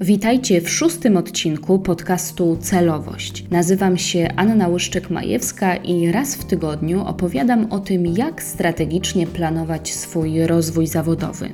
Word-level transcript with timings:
Witajcie 0.00 0.60
w 0.60 0.70
szóstym 0.70 1.16
odcinku 1.16 1.78
podcastu 1.78 2.56
Celowość. 2.60 3.44
Nazywam 3.50 3.98
się 3.98 4.28
Anna 4.36 4.68
Łyszczyk-Majewska 4.68 5.84
i 5.84 6.12
raz 6.12 6.36
w 6.36 6.44
tygodniu 6.44 7.04
opowiadam 7.06 7.72
o 7.72 7.78
tym, 7.78 8.06
jak 8.06 8.42
strategicznie 8.42 9.26
planować 9.26 9.94
swój 9.94 10.46
rozwój 10.46 10.86
zawodowy. 10.86 11.48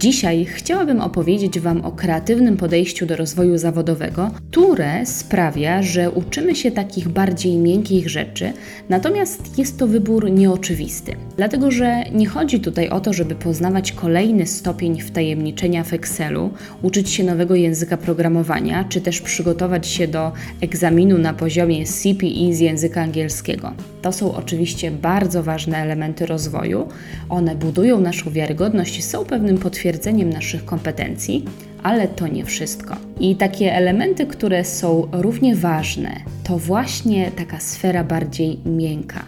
Dzisiaj 0.00 0.44
chciałabym 0.44 1.00
opowiedzieć 1.00 1.60
Wam 1.60 1.84
o 1.84 1.92
kreatywnym 1.92 2.56
podejściu 2.56 3.06
do 3.06 3.16
rozwoju 3.16 3.58
zawodowego, 3.58 4.30
które 4.50 5.06
sprawia, 5.06 5.82
że 5.82 6.10
uczymy 6.10 6.56
się 6.56 6.70
takich 6.70 7.08
bardziej 7.08 7.56
miękkich 7.56 8.08
rzeczy, 8.08 8.52
natomiast 8.88 9.58
jest 9.58 9.78
to 9.78 9.86
wybór 9.86 10.30
nieoczywisty. 10.30 11.12
Dlatego, 11.36 11.70
że 11.70 12.02
nie 12.12 12.26
chodzi 12.26 12.60
tutaj 12.60 12.88
o 12.88 13.00
to, 13.00 13.12
żeby 13.12 13.34
poznawać 13.34 13.92
kolejny 13.92 14.46
stopień 14.46 15.00
wtajemniczenia 15.00 15.84
w 15.84 15.92
Excelu, 15.92 16.50
uczyć 16.82 17.10
się 17.10 17.24
nowego 17.24 17.54
języka 17.54 17.96
programowania, 17.96 18.84
czy 18.84 19.00
też 19.00 19.20
przygotować 19.20 19.86
się 19.86 20.08
do 20.08 20.32
egzaminu 20.60 21.18
na 21.18 21.34
poziomie 21.34 21.84
CPE 21.86 22.52
z 22.52 22.60
języka 22.60 23.02
angielskiego. 23.02 23.72
To 24.02 24.12
są 24.12 24.34
oczywiście 24.34 24.90
bardzo 24.90 25.42
ważne 25.42 25.78
elementy 25.78 26.26
rozwoju. 26.26 26.88
One 27.28 27.56
budują 27.56 28.00
naszą 28.00 28.30
wiarygodność 28.30 28.98
i 28.98 29.02
są 29.02 29.24
pewnym 29.24 29.58
potwierdzeniem 29.58 29.89
naszych 30.24 30.64
kompetencji, 30.64 31.44
ale 31.82 32.08
to 32.08 32.28
nie 32.28 32.44
wszystko. 32.44 32.96
I 33.20 33.36
takie 33.36 33.74
elementy, 33.74 34.26
które 34.26 34.64
są 34.64 35.08
równie 35.12 35.56
ważne, 35.56 36.10
to 36.44 36.58
właśnie 36.58 37.30
taka 37.30 37.60
sfera 37.60 38.04
bardziej 38.04 38.58
miękka, 38.66 39.24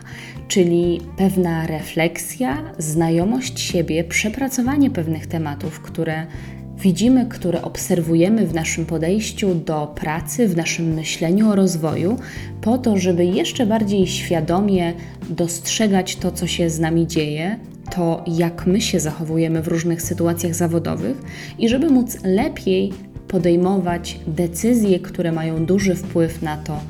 czyli 0.48 1.00
pewna 1.16 1.66
refleksja, 1.66 2.62
znajomość 2.78 3.60
siebie, 3.60 4.04
przepracowanie 4.04 4.90
pewnych 4.90 5.26
tematów, 5.26 5.80
które 5.80 6.26
widzimy, 6.82 7.26
które 7.26 7.62
obserwujemy 7.62 8.46
w 8.46 8.54
naszym 8.54 8.86
podejściu 8.86 9.54
do 9.54 9.86
pracy, 9.86 10.48
w 10.48 10.56
naszym 10.56 10.94
myśleniu 10.94 11.50
o 11.50 11.54
rozwoju, 11.54 12.18
po 12.60 12.78
to, 12.78 12.96
żeby 12.96 13.24
jeszcze 13.24 13.66
bardziej 13.66 14.06
świadomie 14.06 14.92
dostrzegać 15.30 16.16
to, 16.16 16.32
co 16.32 16.46
się 16.46 16.70
z 16.70 16.80
nami 16.80 17.06
dzieje, 17.06 17.58
to 17.90 18.24
jak 18.26 18.66
my 18.66 18.80
się 18.80 19.00
zachowujemy 19.00 19.62
w 19.62 19.68
różnych 19.68 20.02
sytuacjach 20.02 20.54
zawodowych 20.54 21.16
i 21.58 21.68
żeby 21.68 21.90
móc 21.90 22.18
lepiej 22.24 22.92
podejmować 23.28 24.20
decyzje, 24.26 25.00
które 25.00 25.32
mają 25.32 25.66
duży 25.66 25.94
wpływ 25.94 26.42
na 26.42 26.56
to, 26.56 26.80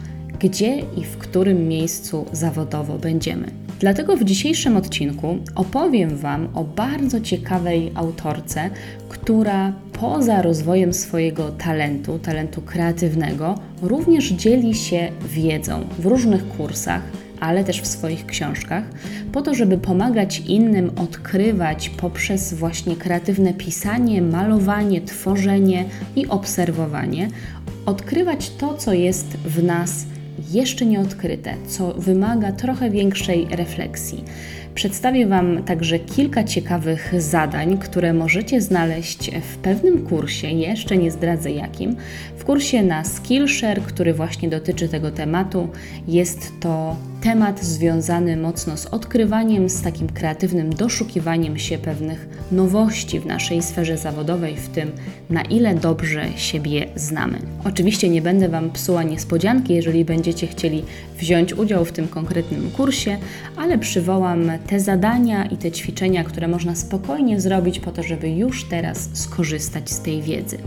gdzie 0.40 0.78
i 0.78 1.04
w 1.04 1.18
którym 1.18 1.68
miejscu 1.68 2.26
zawodowo 2.32 2.98
będziemy. 2.98 3.46
Dlatego 3.80 4.16
w 4.16 4.24
dzisiejszym 4.24 4.76
odcinku 4.76 5.38
opowiem 5.54 6.16
Wam 6.16 6.48
o 6.54 6.64
bardzo 6.64 7.20
ciekawej 7.20 7.92
autorce, 7.94 8.70
która 9.08 9.72
poza 9.92 10.42
rozwojem 10.42 10.92
swojego 10.92 11.50
talentu, 11.50 12.18
talentu 12.18 12.62
kreatywnego, 12.62 13.54
również 13.82 14.28
dzieli 14.28 14.74
się 14.74 15.08
wiedzą 15.28 15.84
w 15.98 16.06
różnych 16.06 16.48
kursach, 16.48 17.02
ale 17.42 17.64
też 17.64 17.80
w 17.80 17.86
swoich 17.86 18.26
książkach, 18.26 18.84
po 19.32 19.42
to, 19.42 19.54
żeby 19.54 19.78
pomagać 19.78 20.38
innym 20.40 20.90
odkrywać 20.96 21.88
poprzez 21.88 22.54
właśnie 22.54 22.96
kreatywne 22.96 23.54
pisanie, 23.54 24.22
malowanie, 24.22 25.00
tworzenie 25.00 25.84
i 26.16 26.26
obserwowanie, 26.26 27.28
odkrywać 27.86 28.50
to, 28.50 28.74
co 28.74 28.92
jest 28.92 29.26
w 29.26 29.62
nas 29.62 30.06
jeszcze 30.50 30.86
nieodkryte, 30.86 31.54
co 31.68 31.92
wymaga 31.92 32.52
trochę 32.52 32.90
większej 32.90 33.46
refleksji. 33.50 34.24
Przedstawię 34.74 35.26
Wam 35.26 35.62
także 35.62 35.98
kilka 35.98 36.44
ciekawych 36.44 37.14
zadań, 37.18 37.78
które 37.78 38.12
możecie 38.12 38.60
znaleźć 38.60 39.30
w 39.52 39.56
pewnym 39.56 40.06
kursie, 40.06 40.48
jeszcze 40.48 40.96
nie 40.96 41.10
zdradzę 41.10 41.50
jakim. 41.50 41.96
W 42.36 42.44
kursie 42.44 42.82
na 42.82 43.04
Skillshare, 43.04 43.82
który 43.82 44.14
właśnie 44.14 44.48
dotyczy 44.48 44.88
tego 44.88 45.10
tematu, 45.10 45.68
jest 46.08 46.52
to 46.60 46.96
temat 47.22 47.64
związany 47.64 48.36
mocno 48.36 48.76
z 48.76 48.86
odkrywaniem, 48.86 49.68
z 49.68 49.82
takim 49.82 50.08
kreatywnym 50.08 50.74
doszukiwaniem 50.74 51.58
się 51.58 51.78
pewnych 51.78 52.28
nowości 52.52 53.20
w 53.20 53.26
naszej 53.26 53.62
sferze 53.62 53.96
zawodowej, 53.98 54.56
w 54.56 54.68
tym 54.68 54.92
na 55.30 55.42
ile 55.42 55.74
dobrze 55.74 56.24
siebie 56.36 56.86
znamy. 56.96 57.38
Oczywiście 57.64 58.08
nie 58.08 58.22
będę 58.22 58.48
Wam 58.48 58.70
psuła 58.70 59.02
niespodzianki, 59.02 59.74
jeżeli 59.74 60.04
będziecie 60.04 60.46
chcieli 60.46 60.84
wziąć 61.18 61.52
udział 61.54 61.84
w 61.84 61.92
tym 61.92 62.08
konkretnym 62.08 62.70
kursie, 62.70 63.18
ale 63.56 63.78
przywołam 63.78 64.50
te 64.66 64.80
zadania 64.80 65.44
i 65.46 65.56
te 65.56 65.70
ćwiczenia, 65.70 66.24
które 66.24 66.48
można 66.48 66.74
spokojnie 66.74 67.40
zrobić 67.40 67.80
po 67.80 67.92
to, 67.92 68.02
żeby 68.02 68.30
już 68.30 68.64
teraz 68.64 69.08
skorzystać 69.12 69.90
z 69.90 70.00
tej 70.00 70.22
wiedzy. 70.22 70.58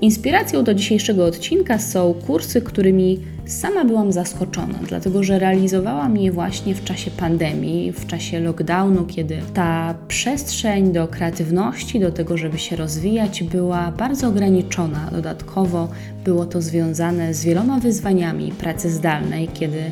Inspiracją 0.00 0.64
do 0.64 0.74
dzisiejszego 0.74 1.24
odcinka 1.24 1.78
są 1.78 2.14
kursy, 2.26 2.60
którymi 2.62 3.20
sama 3.46 3.84
byłam 3.84 4.12
zaskoczona, 4.12 4.78
dlatego 4.88 5.22
że 5.22 5.38
realizowałam 5.38 6.16
je 6.16 6.32
właśnie 6.32 6.74
w 6.74 6.84
czasie 6.84 7.10
pandemii, 7.10 7.92
w 7.92 8.06
czasie 8.06 8.40
lockdownu, 8.40 9.06
kiedy 9.06 9.38
ta 9.54 9.94
przestrzeń 10.08 10.92
do 10.92 11.08
kreatywności, 11.08 12.00
do 12.00 12.12
tego, 12.12 12.36
żeby 12.36 12.58
się 12.58 12.76
rozwijać, 12.76 13.42
była 13.42 13.92
bardzo 13.92 14.28
ograniczona. 14.28 15.10
Dodatkowo 15.12 15.88
było 16.24 16.46
to 16.46 16.62
związane 16.62 17.34
z 17.34 17.44
wieloma 17.44 17.80
wyzwaniami 17.80 18.52
pracy 18.52 18.90
zdalnej, 18.90 19.48
kiedy 19.48 19.82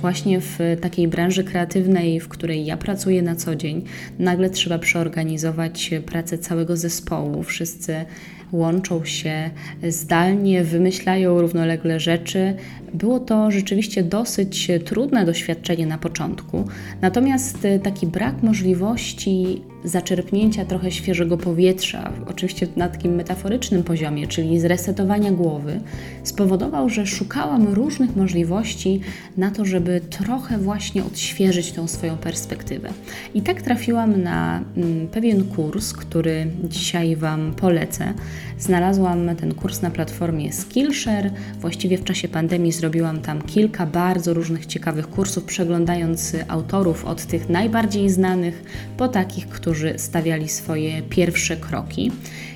właśnie 0.00 0.40
w 0.40 0.58
takiej 0.80 1.08
branży 1.08 1.44
kreatywnej, 1.44 2.20
w 2.20 2.28
której 2.28 2.66
ja 2.66 2.76
pracuję 2.76 3.22
na 3.22 3.36
co 3.36 3.56
dzień, 3.56 3.84
nagle 4.18 4.50
trzeba 4.50 4.78
przeorganizować 4.78 5.90
pracę 6.06 6.38
całego 6.38 6.76
zespołu. 6.76 7.42
Wszyscy 7.42 8.04
łączą 8.52 9.04
się 9.04 9.50
zdalnie, 9.88 10.64
wymyślają 10.64 11.40
równolegle 11.40 12.00
rzeczy. 12.00 12.54
Było 12.94 13.20
to 13.20 13.50
rzeczywiście 13.50 14.02
dosyć 14.02 14.68
trudne 14.84 15.26
doświadczenie 15.26 15.86
na 15.86 15.98
początku, 15.98 16.64
natomiast 17.00 17.58
taki 17.82 18.06
brak 18.06 18.42
możliwości 18.42 19.62
zaczerpnięcia 19.84 20.64
trochę 20.64 20.90
świeżego 20.90 21.38
powietrza, 21.38 22.12
oczywiście 22.26 22.66
na 22.76 22.88
takim 22.88 23.14
metaforycznym 23.14 23.82
poziomie, 23.82 24.26
czyli 24.26 24.60
zresetowania 24.60 25.32
głowy, 25.32 25.80
spowodował, 26.22 26.88
że 26.88 27.06
szukałam 27.06 27.68
różnych 27.68 28.16
możliwości 28.16 29.00
na 29.36 29.50
to, 29.50 29.64
żeby 29.64 30.00
trochę 30.10 30.58
właśnie 30.58 31.04
odświeżyć 31.04 31.72
tą 31.72 31.88
swoją 31.88 32.16
perspektywę. 32.16 32.88
I 33.34 33.42
tak 33.42 33.62
trafiłam 33.62 34.22
na 34.22 34.60
mm, 34.76 35.08
pewien 35.08 35.44
kurs, 35.44 35.92
który 35.92 36.46
dzisiaj 36.64 37.16
Wam 37.16 37.54
polecę. 37.54 38.14
Znalazłam 38.58 39.36
ten 39.36 39.54
kurs 39.54 39.82
na 39.82 39.90
platformie 39.90 40.52
Skillshare. 40.52 41.30
Właściwie 41.60 41.98
w 41.98 42.04
czasie 42.04 42.28
pandemii 42.28 42.72
zrobiłam 42.82 43.20
tam 43.20 43.42
kilka 43.42 43.86
bardzo 43.86 44.34
różnych 44.34 44.66
ciekawych 44.66 45.10
kursów, 45.10 45.44
przeglądając 45.44 46.36
autorów 46.48 47.04
od 47.04 47.26
tych 47.26 47.48
najbardziej 47.48 48.10
znanych 48.10 48.62
po 48.96 49.08
takich, 49.08 49.48
którzy 49.48 49.94
stawiali 49.96 50.48
swoje 50.48 51.02
pierwsze 51.02 51.56
kroki. 51.56 52.12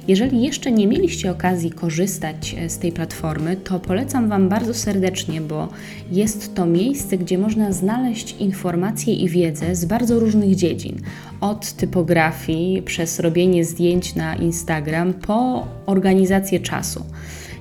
Jeżeli 0.08 0.42
jeszcze 0.42 0.72
nie 0.72 0.86
mieliście 0.86 1.30
okazji 1.30 1.70
korzystać 1.70 2.56
z 2.68 2.78
tej 2.78 2.92
platformy, 2.92 3.56
to 3.56 3.80
polecam 3.80 4.28
Wam 4.28 4.48
bardzo 4.48 4.74
serdecznie, 4.74 5.40
bo 5.40 5.68
jest 6.10 6.54
to 6.54 6.66
miejsce, 6.66 7.18
gdzie 7.18 7.38
można 7.38 7.72
znaleźć 7.72 8.36
informacje 8.38 9.14
i 9.14 9.28
wiedzę 9.28 9.76
z 9.76 9.84
bardzo 9.84 10.20
różnych 10.20 10.54
dziedzin. 10.54 11.00
Od 11.40 11.72
typografii, 11.72 12.82
przez 12.82 13.20
robienie 13.20 13.64
zdjęć 13.64 14.14
na 14.14 14.36
Instagram, 14.36 15.14
po 15.14 15.66
organizację 15.86 16.60
czasu. 16.60 17.04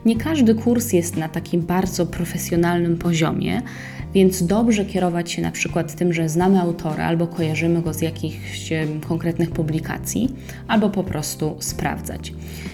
Nie 0.06 0.16
każdy 0.16 0.56
kurs 0.56 0.94
jest 0.94 1.18
na 1.18 1.30
takim 1.30 1.62
bardzo 1.62 2.06
profesjonalnym 2.06 2.98
poziomie, 2.98 3.62
więc 4.14 4.44
dobrze 4.44 4.86
kierować 4.86 5.32
się 5.32 5.42
na 5.42 5.52
przykład 5.52 5.96
tym, 5.96 6.14
że 6.14 6.30
znamy 6.30 6.62
autora 6.62 7.06
albo 7.06 7.28
kojarzymy 7.28 7.82
go 7.82 7.94
z 7.94 8.02
jakichś 8.02 8.70
konkretnych 9.08 9.52
publikacji, 9.52 10.36
albo 10.68 10.90
po 10.90 11.04
prostu 11.04 11.56
sprawdzać. 11.60 12.34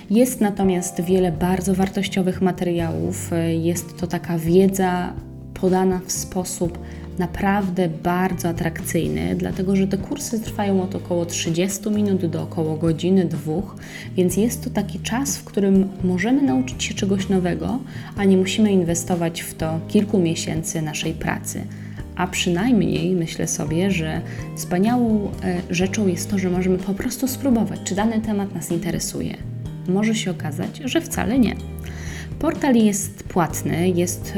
Jest 0.09 0.41
natomiast 0.41 1.01
wiele 1.01 1.31
bardzo 1.31 1.75
wartościowych 1.75 2.41
materiałów, 2.41 3.31
jest 3.61 3.97
to 3.97 4.07
taka 4.07 4.38
wiedza 4.38 5.13
podana 5.53 6.01
w 6.06 6.11
sposób 6.11 6.79
naprawdę 7.19 7.89
bardzo 7.89 8.49
atrakcyjny, 8.49 9.35
dlatego 9.35 9.75
że 9.75 9.87
te 9.87 9.97
kursy 9.97 10.39
trwają 10.39 10.83
od 10.83 10.95
około 10.95 11.25
30 11.25 11.89
minut 11.89 12.25
do 12.25 12.43
około 12.43 12.77
godziny, 12.77 13.25
dwóch, 13.25 13.75
więc 14.15 14.37
jest 14.37 14.63
to 14.63 14.69
taki 14.69 14.99
czas, 14.99 15.37
w 15.37 15.43
którym 15.43 15.89
możemy 16.03 16.41
nauczyć 16.41 16.83
się 16.83 16.93
czegoś 16.93 17.29
nowego, 17.29 17.79
a 18.17 18.23
nie 18.23 18.37
musimy 18.37 18.71
inwestować 18.71 19.41
w 19.41 19.53
to 19.53 19.79
kilku 19.87 20.19
miesięcy 20.19 20.81
naszej 20.81 21.13
pracy. 21.13 21.61
A 22.15 22.27
przynajmniej 22.27 23.15
myślę 23.15 23.47
sobie, 23.47 23.91
że 23.91 24.21
wspaniałą 24.55 25.31
e, 25.43 25.61
rzeczą 25.69 26.07
jest 26.07 26.31
to, 26.31 26.37
że 26.37 26.49
możemy 26.49 26.77
po 26.77 26.93
prostu 26.93 27.27
spróbować, 27.27 27.79
czy 27.83 27.95
dany 27.95 28.21
temat 28.21 28.55
nas 28.55 28.71
interesuje. 28.71 29.37
Może 29.87 30.15
się 30.15 30.31
okazać, 30.31 30.81
że 30.85 31.01
wcale 31.01 31.39
nie. 31.39 31.55
Portal 32.41 32.75
jest 32.75 33.23
płatny, 33.23 33.89
jest 33.89 34.33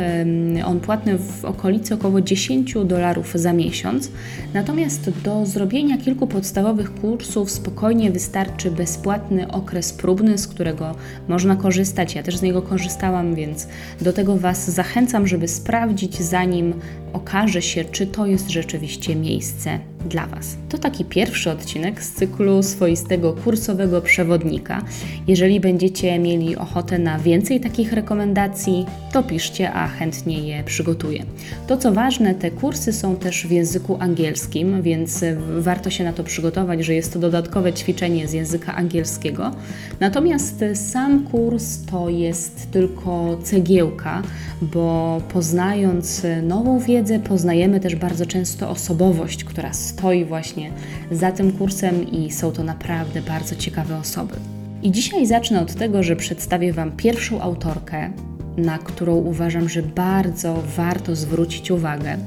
on 0.66 0.80
płatny 0.80 1.18
w 1.18 1.46
okolicy 1.46 1.94
około 1.94 2.22
10 2.22 2.74
dolarów 2.86 3.32
za 3.36 3.54
miesiąc, 3.54 4.12
natomiast 4.54 5.10
do 5.24 5.46
zrobienia 5.46 5.98
kilku 5.98 6.28
podstawowych 6.28 6.96
kursów 6.96 7.52
spokojnie 7.52 8.12
wystarczy 8.12 8.72
bezpłatny 8.72 9.52
okres 9.52 9.94
próbny, 9.94 10.38
z 10.38 10.48
którego 10.48 10.96
można 11.28 11.56
korzystać. 11.56 12.16
Ja 12.16 12.24
też 12.24 12.38
z 12.38 12.42
niego 12.42 12.62
korzystałam, 12.62 13.36
więc 13.36 13.68
do 14.02 14.14
tego 14.14 14.38
Was 14.38 14.72
zachęcam, 14.72 15.28
żeby 15.28 15.48
sprawdzić, 15.48 16.22
zanim 16.22 16.74
okaże 17.14 17.62
się, 17.62 17.86
czy 17.86 18.08
to 18.08 18.26
jest 18.26 18.50
rzeczywiście 18.50 19.16
miejsce 19.16 19.80
dla 20.06 20.28
Was. 20.28 20.58
To 20.70 20.78
taki 20.78 21.06
pierwszy 21.06 21.52
odcinek 21.52 22.04
z 22.04 22.12
cyklu 22.12 22.64
swoistego 22.64 23.34
kursowego 23.34 24.02
przewodnika. 24.02 24.82
Jeżeli 25.28 25.60
będziecie 25.60 26.20
mieli 26.20 26.56
ochotę 26.56 27.00
na 27.00 27.20
więcej 27.20 27.60
takich 27.60 27.94
rekomendacji, 27.94 28.86
to 29.12 29.24
piszcie, 29.24 29.74
a 29.74 29.88
chętnie 29.88 30.40
je 30.40 30.64
przygotuję. 30.64 31.26
To 31.68 31.78
co 31.78 31.92
ważne, 31.92 32.36
te 32.36 32.52
kursy 32.52 32.94
są 32.94 33.16
też 33.16 33.48
w 33.48 33.52
języku 33.52 33.98
angielskim, 34.00 34.82
więc 34.82 35.26
warto 35.60 35.90
się 35.90 36.04
na 36.04 36.14
to 36.14 36.24
przygotować, 36.24 36.86
że 36.86 36.94
jest 36.94 37.14
to 37.14 37.20
dodatkowe 37.20 37.74
ćwiczenie 37.74 38.28
z 38.28 38.34
języka 38.34 38.76
angielskiego. 38.76 39.52
Natomiast 40.00 40.64
sam 40.74 41.24
kurs 41.24 41.86
to 41.86 42.10
jest 42.10 42.72
tylko 42.72 43.38
cegiełka, 43.44 44.22
bo 44.62 45.22
poznając 45.34 46.22
nową 46.44 46.80
wiedzę, 46.80 47.20
poznajemy 47.20 47.80
też 47.80 47.96
bardzo 47.96 48.26
często 48.26 48.70
osobowość, 48.70 49.44
która 49.44 49.74
stoi 49.74 49.93
właśnie 50.26 50.72
za 51.12 51.32
tym 51.32 51.52
kursem 51.52 52.12
i 52.12 52.32
są 52.32 52.52
to 52.52 52.64
naprawdę 52.64 53.22
bardzo 53.22 53.56
ciekawe 53.56 53.98
osoby. 53.98 54.36
I 54.84 54.92
dzisiaj 54.92 55.26
zacznę 55.26 55.62
od 55.62 55.74
tego, 55.74 56.04
że 56.04 56.16
przedstawię 56.16 56.74
Wam 56.74 56.92
pierwszą 56.92 57.42
autorkę, 57.42 58.12
na 58.58 58.78
którą 58.78 59.16
uważam, 59.16 59.70
że 59.70 59.82
bardzo 59.82 60.64
warto 60.78 61.16
zwrócić 61.16 61.72
uwagę. 61.72 62.18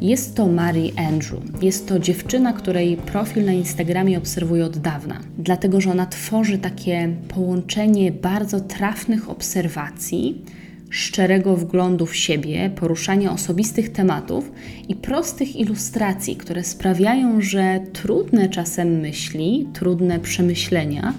Jest 0.00 0.36
to 0.36 0.48
Mary 0.48 0.90
Andrew. 0.96 1.62
Jest 1.62 1.88
to 1.88 1.98
dziewczyna, 1.98 2.52
której 2.52 2.96
profil 2.96 3.44
na 3.44 3.52
Instagramie 3.52 4.18
obserwuję 4.18 4.64
od 4.64 4.78
dawna, 4.78 5.20
dlatego 5.38 5.80
że 5.80 5.90
ona 5.90 6.06
tworzy 6.06 6.58
takie 6.58 7.14
połączenie 7.28 8.12
bardzo 8.12 8.60
trafnych 8.60 9.30
obserwacji 9.30 10.44
szczerego 10.90 11.56
wglądu 11.56 12.06
w 12.06 12.16
siebie, 12.16 12.70
poruszania 12.76 13.32
osobistych 13.32 13.92
tematów 13.92 14.52
i 14.88 14.94
prostych 14.94 15.56
ilustracji, 15.56 16.36
które 16.36 16.64
sprawiają, 16.64 17.40
że 17.40 17.80
trudne 17.92 18.48
czasem 18.48 18.88
myśli, 18.88 19.68
trudne 19.72 20.20
przemyślenia 20.20 21.14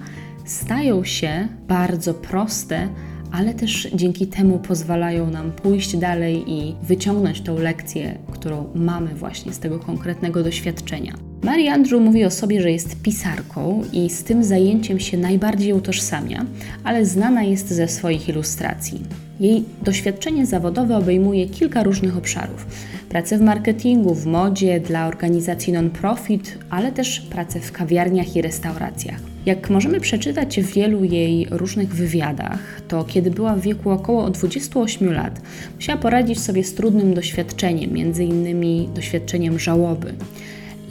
stają 0.46 1.04
się 1.04 1.48
bardzo 1.68 2.14
proste, 2.14 2.88
ale 3.32 3.54
też 3.54 3.88
dzięki 3.94 4.28
temu 4.28 4.60
pozwalają 4.60 5.30
nam 5.30 5.52
pójść 5.52 5.98
dalej 5.98 6.44
i 6.48 6.76
wyciągnąć 6.84 7.42
tą 7.42 7.60
lekcję, 7.60 8.18
którą 8.32 8.70
mamy 8.76 9.16
właśnie 9.16 9.54
z 9.54 9.60
tego 9.60 9.80
konkretnego 9.80 10.44
doświadczenia. 10.44 11.29
Mary 11.44 11.70
Andrew 11.70 12.02
mówi 12.02 12.26
o 12.26 12.32
sobie, 12.32 12.62
że 12.62 12.72
jest 12.72 13.02
pisarką 13.02 13.84
i 13.94 14.10
z 14.10 14.24
tym 14.24 14.44
zajęciem 14.44 15.00
się 15.00 15.18
najbardziej 15.18 15.74
utożsamia, 15.74 16.46
ale 16.84 17.06
znana 17.06 17.44
jest 17.44 17.68
ze 17.68 17.88
swoich 17.88 18.30
ilustracji. 18.30 19.02
Jej 19.40 19.64
doświadczenie 19.82 20.46
zawodowe 20.46 20.98
obejmuje 20.98 21.48
kilka 21.48 21.84
różnych 21.84 22.18
obszarów. 22.18 22.66
Pracę 23.10 23.38
w 23.38 23.42
marketingu, 23.42 24.16
w 24.16 24.26
modzie, 24.26 24.80
dla 24.80 25.08
organizacji 25.08 25.74
non-profit, 25.74 26.58
ale 26.70 26.92
też 26.92 27.20
pracę 27.20 27.60
w 27.60 27.72
kawiarniach 27.72 28.36
i 28.36 28.42
restauracjach. 28.42 29.20
Jak 29.46 29.70
możemy 29.70 30.00
przeczytać 30.00 30.60
w 30.60 30.74
wielu 30.74 31.04
jej 31.04 31.48
różnych 31.52 31.96
wywiadach, 31.96 32.82
to 32.88 33.04
kiedy 33.04 33.32
była 33.32 33.56
w 33.56 33.62
wieku 33.62 33.90
około 33.90 34.30
28 34.30 35.14
lat, 35.14 35.42
musiała 35.76 36.00
poradzić 36.00 36.40
sobie 36.40 36.64
z 36.64 36.74
trudnym 36.74 37.14
doświadczeniem, 37.14 37.98
innymi 37.98 38.90
doświadczeniem 38.96 39.60
żałoby. 39.60 40.14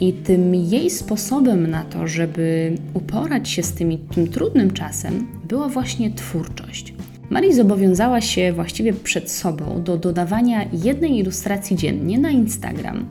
I 0.01 0.13
tym 0.13 0.55
jej 0.55 0.89
sposobem 0.89 1.67
na 1.67 1.83
to, 1.83 2.07
żeby 2.07 2.75
uporać 2.93 3.49
się 3.49 3.63
z 3.63 3.73
tymi, 3.73 3.97
tym 3.97 4.27
trudnym 4.27 4.71
czasem, 4.71 5.27
była 5.47 5.69
właśnie 5.69 6.11
twórczość. 6.11 6.93
Marii 7.29 7.53
zobowiązała 7.53 8.21
się 8.21 8.53
właściwie 8.53 8.93
przed 8.93 9.31
sobą 9.31 9.83
do 9.83 9.97
dodawania 9.97 10.65
jednej 10.83 11.19
ilustracji 11.19 11.75
dziennie 11.75 12.19
na 12.19 12.29
Instagram, 12.29 13.05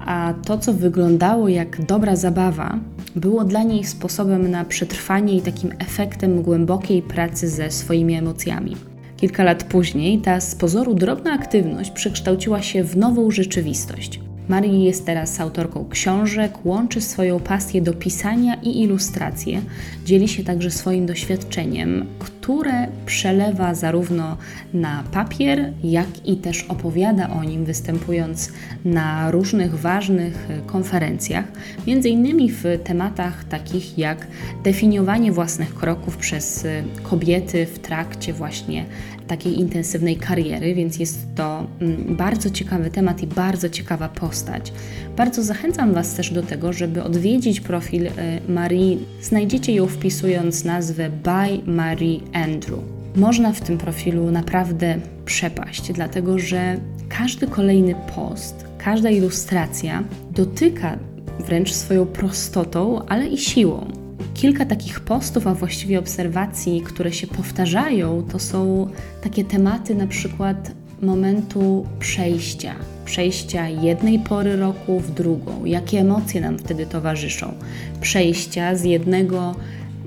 a 0.00 0.34
to, 0.46 0.58
co 0.58 0.72
wyglądało 0.72 1.48
jak 1.48 1.84
dobra 1.84 2.16
zabawa, 2.16 2.78
było 3.16 3.44
dla 3.44 3.62
niej 3.62 3.84
sposobem 3.84 4.50
na 4.50 4.64
przetrwanie 4.64 5.36
i 5.36 5.42
takim 5.42 5.72
efektem 5.78 6.42
głębokiej 6.42 7.02
pracy 7.02 7.48
ze 7.48 7.70
swoimi 7.70 8.14
emocjami. 8.14 8.76
Kilka 9.16 9.44
lat 9.44 9.64
później 9.64 10.18
ta 10.18 10.40
z 10.40 10.54
pozoru 10.54 10.94
drobna 10.94 11.32
aktywność 11.32 11.90
przekształciła 11.90 12.62
się 12.62 12.84
w 12.84 12.96
nową 12.96 13.30
rzeczywistość. 13.30 14.20
Marii 14.48 14.84
jest 14.84 15.06
teraz 15.06 15.40
autorką 15.40 15.88
książek, 15.90 16.52
łączy 16.64 17.00
swoją 17.00 17.40
pasję 17.40 17.82
do 17.82 17.94
pisania 17.94 18.54
i 18.54 18.82
ilustracje, 18.82 19.60
dzieli 20.04 20.28
się 20.28 20.44
także 20.44 20.70
swoim 20.70 21.06
doświadczeniem, 21.06 22.06
które 22.48 22.88
przelewa 23.06 23.74
zarówno 23.74 24.36
na 24.74 25.04
papier, 25.12 25.72
jak 25.84 26.26
i 26.26 26.36
też 26.36 26.62
opowiada 26.62 27.30
o 27.30 27.44
nim, 27.44 27.64
występując 27.64 28.52
na 28.84 29.30
różnych 29.30 29.80
ważnych 29.80 30.48
konferencjach, 30.66 31.44
między 31.86 32.08
innymi 32.08 32.50
w 32.50 32.64
tematach 32.84 33.44
takich 33.44 33.98
jak 33.98 34.26
definiowanie 34.64 35.32
własnych 35.32 35.74
kroków 35.74 36.16
przez 36.16 36.66
kobiety 37.02 37.66
w 37.66 37.78
trakcie 37.78 38.32
właśnie 38.32 38.84
takiej 39.28 39.60
intensywnej 39.60 40.16
kariery, 40.16 40.74
więc 40.74 40.98
jest 40.98 41.26
to 41.34 41.66
mm, 41.80 42.16
bardzo 42.16 42.50
ciekawy 42.50 42.90
temat 42.90 43.22
i 43.22 43.26
bardzo 43.26 43.68
ciekawa 43.68 44.08
postać. 44.08 44.72
Bardzo 45.16 45.42
zachęcam 45.42 45.94
Was 45.94 46.14
też 46.14 46.30
do 46.30 46.42
tego, 46.42 46.72
żeby 46.72 47.02
odwiedzić 47.02 47.60
profil 47.60 48.06
y, 48.06 48.10
Marii. 48.48 48.98
Znajdziecie 49.22 49.74
ją 49.74 49.86
wpisując 49.86 50.64
nazwę 50.64 51.10
By 51.10 51.72
Marie 51.72 52.20
Andrew. 52.44 52.78
Można 53.16 53.52
w 53.52 53.60
tym 53.60 53.78
profilu 53.78 54.30
naprawdę 54.30 55.00
przepaść, 55.24 55.92
dlatego 55.92 56.38
że 56.38 56.80
każdy 57.08 57.46
kolejny 57.46 57.94
post, 58.14 58.64
każda 58.78 59.10
ilustracja 59.10 60.02
dotyka 60.30 60.98
wręcz 61.40 61.72
swoją 61.72 62.06
prostotą, 62.06 63.06
ale 63.06 63.28
i 63.28 63.38
siłą. 63.38 63.86
Kilka 64.34 64.64
takich 64.64 65.00
postów, 65.00 65.46
a 65.46 65.54
właściwie 65.54 65.98
obserwacji, 65.98 66.80
które 66.80 67.12
się 67.12 67.26
powtarzają, 67.26 68.22
to 68.32 68.38
są 68.38 68.88
takie 69.22 69.44
tematy 69.44 69.94
na 69.94 70.06
przykład 70.06 70.72
momentu 71.02 71.86
przejścia, 71.98 72.74
przejścia 73.04 73.68
jednej 73.68 74.18
pory 74.18 74.56
roku 74.56 75.00
w 75.00 75.10
drugą, 75.10 75.64
jakie 75.64 76.00
emocje 76.00 76.40
nam 76.40 76.58
wtedy 76.58 76.86
towarzyszą, 76.86 77.54
przejścia 78.00 78.74
z 78.76 78.84
jednego 78.84 79.54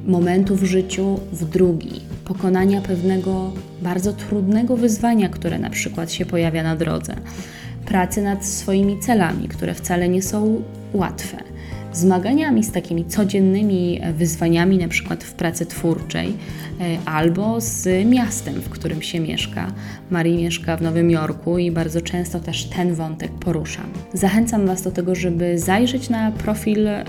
momentu 0.08 0.56
w 0.56 0.64
życiu 0.64 1.20
w 1.32 1.46
drugi, 1.46 2.02
pokonania 2.34 2.82
pewnego 2.82 3.52
bardzo 3.82 4.14
trudnego 4.14 4.78
wyzwania, 4.78 5.30
które 5.30 5.60
na 5.60 5.70
przykład 5.70 6.12
się 6.12 6.26
pojawia 6.26 6.64
na 6.64 6.76
drodze, 6.76 7.16
pracy 7.86 8.22
nad 8.22 8.46
swoimi 8.46 9.00
celami, 9.00 9.48
które 9.48 9.74
wcale 9.74 10.10
nie 10.10 10.22
są 10.22 10.64
łatwe. 10.94 11.38
Zmaganiami 11.94 12.64
z 12.64 12.72
takimi 12.72 13.06
codziennymi 13.06 14.02
wyzwaniami, 14.14 14.78
na 14.78 14.88
przykład 14.88 15.24
w 15.24 15.34
pracy 15.34 15.66
twórczej, 15.66 16.34
albo 17.06 17.62
z 17.62 18.06
miastem, 18.06 18.54
w 18.54 18.70
którym 18.70 19.02
się 19.02 19.20
mieszka. 19.20 19.72
Marii 20.10 20.38
mieszka 20.38 20.78
w 20.78 20.82
Nowym 20.82 21.12
Jorku 21.12 21.58
i 21.58 21.72
bardzo 21.72 22.02
często 22.02 22.40
też 22.40 22.66
ten 22.66 22.94
wątek 22.94 23.32
poruszam. 23.32 23.86
Zachęcam 24.14 24.68
Was 24.68 24.82
do 24.82 24.92
tego, 24.92 25.16
żeby 25.16 25.60
zajrzeć 25.60 26.10
na 26.10 26.32
profil 26.32 26.88
e, 26.88 27.06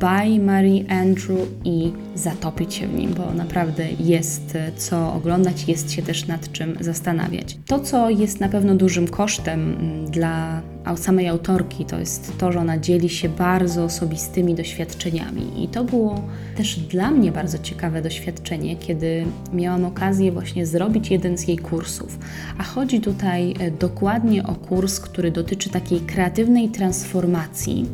by 0.00 0.40
Marie 0.40 0.90
Andrew 0.90 1.38
i 1.64 1.92
zatopić 2.14 2.74
się 2.74 2.88
w 2.88 2.94
nim, 2.94 3.14
bo 3.14 3.34
naprawdę 3.34 3.86
jest 4.00 4.56
e, 4.56 4.72
co 4.76 5.14
oglądać, 5.14 5.68
jest 5.68 5.92
się 5.92 6.02
też 6.02 6.26
nad 6.26 6.52
czym 6.52 6.76
zastanawiać. 6.80 7.58
To, 7.66 7.78
co 7.80 8.10
jest 8.10 8.40
na 8.40 8.48
pewno 8.48 8.74
dużym 8.74 9.08
kosztem 9.08 9.76
dla 10.10 10.62
samej 10.96 11.28
autorki, 11.28 11.84
to 11.84 11.98
jest 11.98 12.38
to, 12.38 12.52
że 12.52 12.58
ona 12.58 12.78
dzieli 12.78 13.08
się 13.08 13.28
bardzo 13.28 13.84
osobistymi 13.84 14.54
doświadczeniami. 14.54 15.64
I 15.64 15.68
to 15.68 15.84
było 15.84 16.22
też 16.56 16.76
dla 16.76 17.10
mnie 17.10 17.32
bardzo 17.32 17.58
ciekawe 17.58 18.02
doświadczenie, 18.02 18.76
kiedy 18.76 19.09
miałam 19.52 19.84
okazję 19.84 20.32
właśnie 20.32 20.66
zrobić 20.66 21.10
jeden 21.10 21.38
z 21.38 21.48
jej 21.48 21.58
kursów. 21.58 22.18
A 22.58 22.62
chodzi 22.62 23.00
tutaj 23.00 23.54
e, 23.60 23.70
dokładnie 23.70 24.42
o 24.42 24.54
kurs, 24.54 25.00
który 25.00 25.30
dotyczy 25.30 25.70
takiej 25.70 26.00
kreatywnej 26.00 26.68
transformacji. 26.68 27.86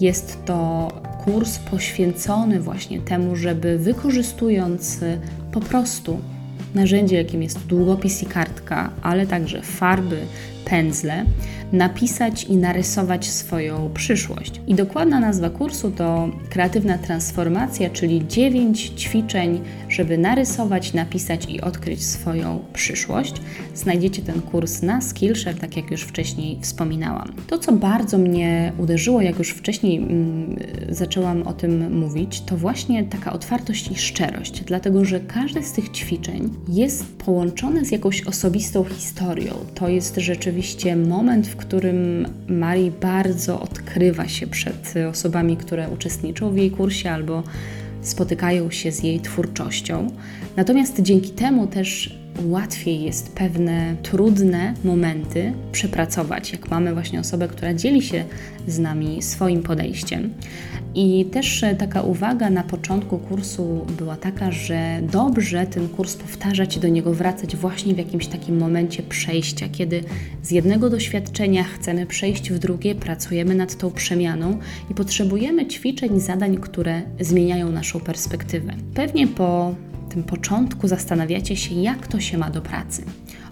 Jest 0.00 0.44
to 0.44 0.88
kurs 1.24 1.58
poświęcony 1.58 2.60
właśnie 2.60 3.00
temu, 3.00 3.36
żeby 3.36 3.78
wykorzystując 3.78 5.02
e, 5.02 5.18
po 5.52 5.60
prostu 5.60 6.18
narzędzie, 6.74 7.16
jakim 7.16 7.42
jest 7.42 7.66
długopis 7.66 8.22
i 8.22 8.26
kartka, 8.26 8.90
ale 9.02 9.26
także 9.26 9.62
farby, 9.62 10.18
pędzle 10.64 11.24
napisać 11.72 12.44
i 12.44 12.56
narysować 12.56 13.30
swoją 13.30 13.90
przyszłość. 13.94 14.60
I 14.66 14.74
dokładna 14.74 15.20
nazwa 15.20 15.50
kursu 15.50 15.90
to 15.90 16.28
kreatywna 16.50 16.98
transformacja, 16.98 17.90
czyli 17.90 18.26
9 18.28 18.92
ćwiczeń, 18.96 19.60
żeby 19.88 20.18
narysować, 20.18 20.94
napisać 20.94 21.46
i 21.48 21.60
odkryć 21.60 22.06
swoją 22.06 22.64
przyszłość. 22.72 23.34
Znajdziecie 23.74 24.22
ten 24.22 24.40
kurs 24.40 24.82
na 24.82 25.00
Skillshare, 25.00 25.58
tak 25.58 25.76
jak 25.76 25.90
już 25.90 26.02
wcześniej 26.02 26.58
wspominałam. 26.60 27.32
To, 27.46 27.58
co 27.58 27.72
bardzo 27.72 28.18
mnie 28.18 28.72
uderzyło, 28.78 29.20
jak 29.20 29.38
już 29.38 29.50
wcześniej 29.50 29.96
mm, 29.96 30.56
zaczęłam 30.88 31.42
o 31.42 31.52
tym 31.52 31.98
mówić, 31.98 32.40
to 32.40 32.56
właśnie 32.56 33.04
taka 33.04 33.32
otwartość 33.32 33.90
i 33.90 33.96
szczerość, 33.96 34.60
dlatego 34.64 35.04
że 35.04 35.20
każde 35.20 35.62
z 35.62 35.72
tych 35.72 35.88
ćwiczeń 35.88 36.50
jest 36.68 37.16
połączone 37.16 37.84
z 37.84 37.90
jakąś 37.90 38.22
osobistą 38.22 38.84
historią. 38.84 39.54
To 39.74 39.88
jest 39.88 40.16
rzeczywiście 40.16 40.96
moment, 40.96 41.46
w 41.46 41.56
którym 41.60 42.26
Marii 42.48 42.90
bardzo 42.90 43.60
odkrywa 43.60 44.28
się 44.28 44.46
przed 44.46 44.94
osobami, 45.10 45.56
które 45.56 45.88
uczestniczą 45.88 46.50
w 46.50 46.56
jej 46.56 46.70
kursie 46.70 47.10
albo 47.10 47.42
spotykają 48.02 48.70
się 48.70 48.92
z 48.92 49.02
jej 49.02 49.20
twórczością. 49.20 50.10
Natomiast 50.56 51.00
dzięki 51.00 51.30
temu 51.30 51.66
też 51.66 52.19
łatwiej 52.44 53.02
jest 53.02 53.32
pewne 53.32 53.96
trudne 54.02 54.74
momenty 54.84 55.52
przepracować, 55.72 56.52
jak 56.52 56.70
mamy 56.70 56.94
właśnie 56.94 57.20
osobę, 57.20 57.48
która 57.48 57.74
dzieli 57.74 58.02
się 58.02 58.24
z 58.66 58.78
nami 58.78 59.22
swoim 59.22 59.62
podejściem. 59.62 60.34
I 60.94 61.24
też 61.24 61.62
e, 61.62 61.74
taka 61.74 62.02
uwaga 62.02 62.50
na 62.50 62.62
początku 62.62 63.18
kursu 63.18 63.86
była 63.98 64.16
taka, 64.16 64.52
że 64.52 65.00
dobrze 65.02 65.66
ten 65.66 65.88
kurs 65.88 66.16
powtarzać 66.16 66.76
i 66.76 66.80
do 66.80 66.88
niego 66.88 67.14
wracać 67.14 67.56
właśnie 67.56 67.94
w 67.94 67.98
jakimś 67.98 68.26
takim 68.26 68.58
momencie 68.58 69.02
przejścia, 69.02 69.68
kiedy 69.72 70.04
z 70.42 70.50
jednego 70.50 70.90
doświadczenia 70.90 71.64
chcemy 71.64 72.06
przejść 72.06 72.52
w 72.52 72.58
drugie, 72.58 72.94
pracujemy 72.94 73.54
nad 73.54 73.76
tą 73.76 73.90
przemianą 73.90 74.58
i 74.90 74.94
potrzebujemy 74.94 75.66
ćwiczeń, 75.66 76.20
zadań, 76.20 76.56
które 76.56 77.02
zmieniają 77.20 77.72
naszą 77.72 78.00
perspektywę. 78.00 78.72
Pewnie 78.94 79.28
po 79.28 79.74
tym 80.10 80.22
początku 80.22 80.88
zastanawiacie 80.88 81.56
się, 81.56 81.74
jak 81.74 82.06
to 82.06 82.20
się 82.20 82.38
ma 82.38 82.50
do 82.50 82.62
pracy. 82.62 83.04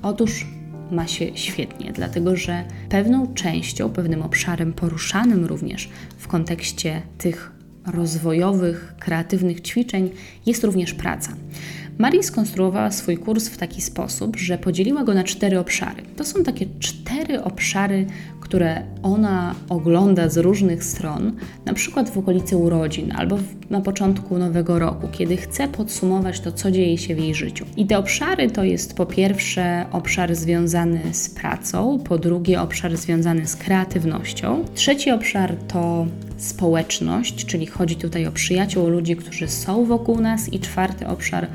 Otóż 0.03 0.47
ma 0.91 1.07
się 1.07 1.37
świetnie, 1.37 1.93
dlatego 1.93 2.37
że 2.37 2.65
pewną 2.88 3.35
częścią, 3.35 3.91
pewnym 3.91 4.23
obszarem 4.23 4.73
poruszanym 4.73 5.45
również 5.45 5.88
w 6.19 6.29
kontekście 6.29 7.03
tych 7.19 7.53
rozwojowych, 7.87 8.95
kreatywnych 8.99 9.61
ćwiczeń 9.61 10.11
jest 10.47 10.65
również 10.65 10.95
praca. 10.95 11.33
Marii 11.99 12.23
skonstruowała 12.23 12.90
swój 12.90 13.17
kurs 13.17 13.49
w 13.49 13.57
taki 13.57 13.83
sposób, 13.83 14.37
że 14.37 14.59
podzieliła 14.59 15.05
go 15.05 15.14
na 15.14 15.25
cztery 15.25 15.59
obszary. 15.59 16.02
To 16.17 16.25
są 16.25 16.43
takie 16.43 16.67
cztery 16.78 17.43
obszary, 17.43 18.07
które 18.40 18.83
ona 19.02 19.55
ogląda 19.69 20.28
z 20.28 20.37
różnych 20.37 20.85
stron, 20.85 21.33
na 21.67 21.75
przykład 21.75 22.11
w 22.11 22.19
okolicy 22.19 22.57
urodzin 22.57 23.12
albo 23.12 23.38
na 23.71 23.81
początku 23.81 24.38
nowego 24.38 24.78
roku, 24.78 25.09
kiedy 25.12 25.37
chce 25.37 25.69
podsumować 25.69 26.40
to, 26.40 26.52
co 26.52 26.71
dzieje 26.71 26.99
się 26.99 27.14
w 27.14 27.19
jej 27.19 27.35
życiu. 27.35 27.64
I 27.76 27.87
te 27.87 27.99
obszary 27.99 28.50
to 28.50 28.64
jest 28.64 28.97
po 28.97 29.07
pierwsze 29.07 29.87
obszar 29.93 30.35
związany 30.35 31.00
z 31.12 31.28
pracą, 31.28 31.99
po 31.99 32.19
drugie 32.19 32.61
obszar 32.61 32.97
związany 32.97 33.47
z 33.47 33.57
kreatywnością, 33.57 34.64
trzeci 34.75 35.11
obszar 35.11 35.57
to 35.69 36.07
społeczność, 36.37 37.47
czyli 37.47 37.67
chodzi 37.67 37.97
tutaj 37.97 38.26
o 38.26 38.33
przyjaciół, 38.33 38.88
ludzi, 38.88 39.17
którzy 39.17 39.49
są 39.49 39.85
wokół 39.85 40.21
nas, 40.21 40.52
i 40.52 40.61
czwarty 40.61 41.07
obszar 41.07 41.47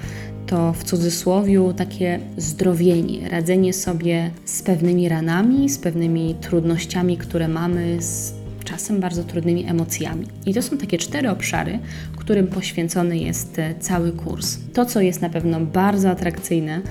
to 0.54 0.74
w 0.74 0.84
cudzysłowie 0.84 1.74
takie 1.78 2.20
zdrowienie, 2.38 3.30
radzenie 3.30 3.74
sobie 3.74 4.32
z 4.46 4.62
pewnymi 4.62 5.10
ranami, 5.10 5.70
z 5.70 5.78
pewnymi 5.78 6.36
trudnościami, 6.42 7.18
które 7.18 7.48
mamy, 7.48 8.02
z 8.02 8.34
czasem 8.64 9.00
bardzo 9.00 9.24
trudnymi 9.24 9.66
emocjami. 9.66 10.28
I 10.46 10.54
to 10.54 10.62
są 10.62 10.78
takie 10.78 10.98
cztery 10.98 11.30
obszary, 11.30 11.80
którym 12.18 12.48
poświęcony 12.48 13.18
jest 13.18 13.60
e, 13.60 13.76
cały 13.80 14.12
kurs. 14.12 14.58
To, 14.74 14.86
co 14.86 15.02
jest 15.02 15.22
na 15.22 15.30
pewno 15.30 15.60
bardzo 15.60 16.10
atrakcyjne, 16.10 16.82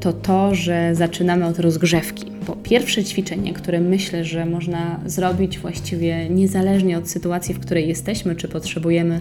to 0.00 0.12
to, 0.12 0.54
że 0.54 0.94
zaczynamy 0.94 1.46
od 1.46 1.58
rozgrzewki. 1.58 2.31
Bo 2.46 2.56
pierwsze 2.56 3.04
ćwiczenie, 3.04 3.52
które 3.52 3.80
myślę, 3.80 4.24
że 4.24 4.46
można 4.46 5.00
zrobić 5.06 5.58
właściwie 5.58 6.28
niezależnie 6.30 6.98
od 6.98 7.08
sytuacji, 7.08 7.54
w 7.54 7.60
której 7.60 7.88
jesteśmy, 7.88 8.36
czy 8.36 8.48
potrzebujemy 8.48 9.20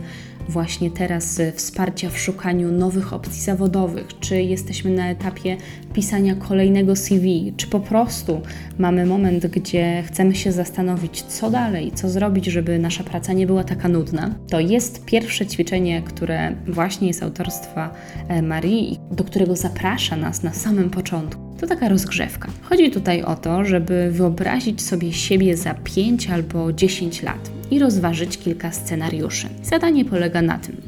właśnie 0.50 0.92
teraz 0.92 1.42
wsparcia 1.56 2.10
w 2.10 2.18
szukaniu 2.18 2.72
nowych 2.72 3.14
opcji 3.14 3.42
zawodowych, 3.42 4.08
czy 4.20 4.42
jesteśmy 4.42 4.92
na 4.92 5.10
etapie 5.10 5.58
pisania 5.94 6.36
kolejnego 6.36 6.96
CV, 6.96 7.54
czy 7.58 7.68
po 7.68 7.80
prostu 7.80 8.42
mamy 8.78 9.06
moment, 9.06 9.48
gdzie 9.48 10.04
chcemy 10.08 10.36
się 10.36 10.52
zastanowić, 10.52 11.22
co 11.22 11.50
dalej, 11.50 11.92
co 11.96 12.10
zrobić, 12.10 12.46
żeby 12.46 12.80
nasza 12.80 13.04
praca 13.04 13.34
nie 13.34 13.48
była 13.48 13.64
taka 13.64 13.88
nudna, 13.88 14.36
to 14.50 14.60
jest 14.60 15.06
pierwsze 15.06 15.46
ćwiczenie, 15.46 16.02
które 16.02 16.56
właśnie 16.68 17.08
jest 17.08 17.24
autorstwa 17.24 17.94
e, 18.28 18.42
Marii, 18.42 19.00
do 19.12 19.24
którego 19.24 19.56
zaprasza 19.56 20.16
nas 20.16 20.44
na 20.44 20.54
samym 20.54 20.90
początku. 20.90 21.51
To 21.62 21.68
taka 21.68 21.90
rozgrzewka. 21.90 22.50
Chodzi 22.62 22.92
tutaj 22.92 23.24
o 23.24 23.36
to, 23.36 23.66
żeby 23.66 24.12
wyobrazić 24.12 24.82
sobie 24.82 25.14
siebie 25.14 25.58
za 25.58 25.74
5 25.74 26.30
albo 26.30 26.74
10 26.74 27.24
lat 27.24 27.52
i 27.72 27.80
rozważyć 27.80 28.38
kilka 28.38 28.72
scenariuszy. 28.72 29.48
Zadanie 29.64 30.06
polega 30.06 30.42
na 30.42 30.58
tym, 30.58 30.81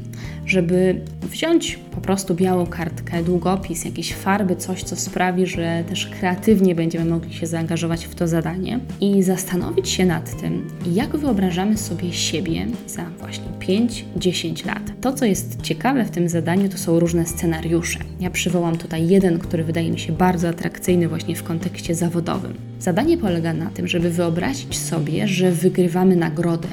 żeby 0.46 1.00
wziąć 1.22 1.78
po 1.94 2.00
prostu 2.00 2.34
białą 2.34 2.66
kartkę, 2.66 3.22
długopis, 3.24 3.84
jakieś 3.84 4.14
farby, 4.14 4.56
coś, 4.56 4.82
co 4.82 4.96
sprawi, 4.96 5.46
że 5.46 5.84
też 5.88 6.06
kreatywnie 6.06 6.74
będziemy 6.74 7.04
mogli 7.04 7.34
się 7.34 7.46
zaangażować 7.46 8.06
w 8.06 8.14
to 8.14 8.28
zadanie 8.28 8.80
i 9.00 9.22
zastanowić 9.22 9.88
się 9.88 10.06
nad 10.06 10.40
tym, 10.40 10.68
jak 10.92 11.16
wyobrażamy 11.16 11.76
sobie 11.76 12.12
siebie 12.12 12.66
za 12.86 13.04
właśnie 13.18 13.44
5-10 13.60 14.66
lat. 14.66 14.82
To, 15.00 15.12
co 15.12 15.24
jest 15.24 15.62
ciekawe 15.62 16.04
w 16.04 16.10
tym 16.10 16.28
zadaniu, 16.28 16.68
to 16.68 16.78
są 16.78 17.00
różne 17.00 17.26
scenariusze. 17.26 17.98
Ja 18.20 18.30
przywołam 18.30 18.76
tutaj 18.76 19.08
jeden, 19.08 19.38
który 19.38 19.64
wydaje 19.64 19.90
mi 19.90 19.98
się 19.98 20.12
bardzo 20.12 20.48
atrakcyjny 20.48 21.08
właśnie 21.08 21.36
w 21.36 21.42
kontekście 21.42 21.94
zawodowym. 21.94 22.54
Zadanie 22.80 23.18
polega 23.18 23.52
na 23.52 23.70
tym, 23.70 23.88
żeby 23.88 24.10
wyobrazić 24.10 24.78
sobie, 24.78 25.28
że 25.28 25.52
wygrywamy 25.52 26.16
nagrodę 26.16 26.68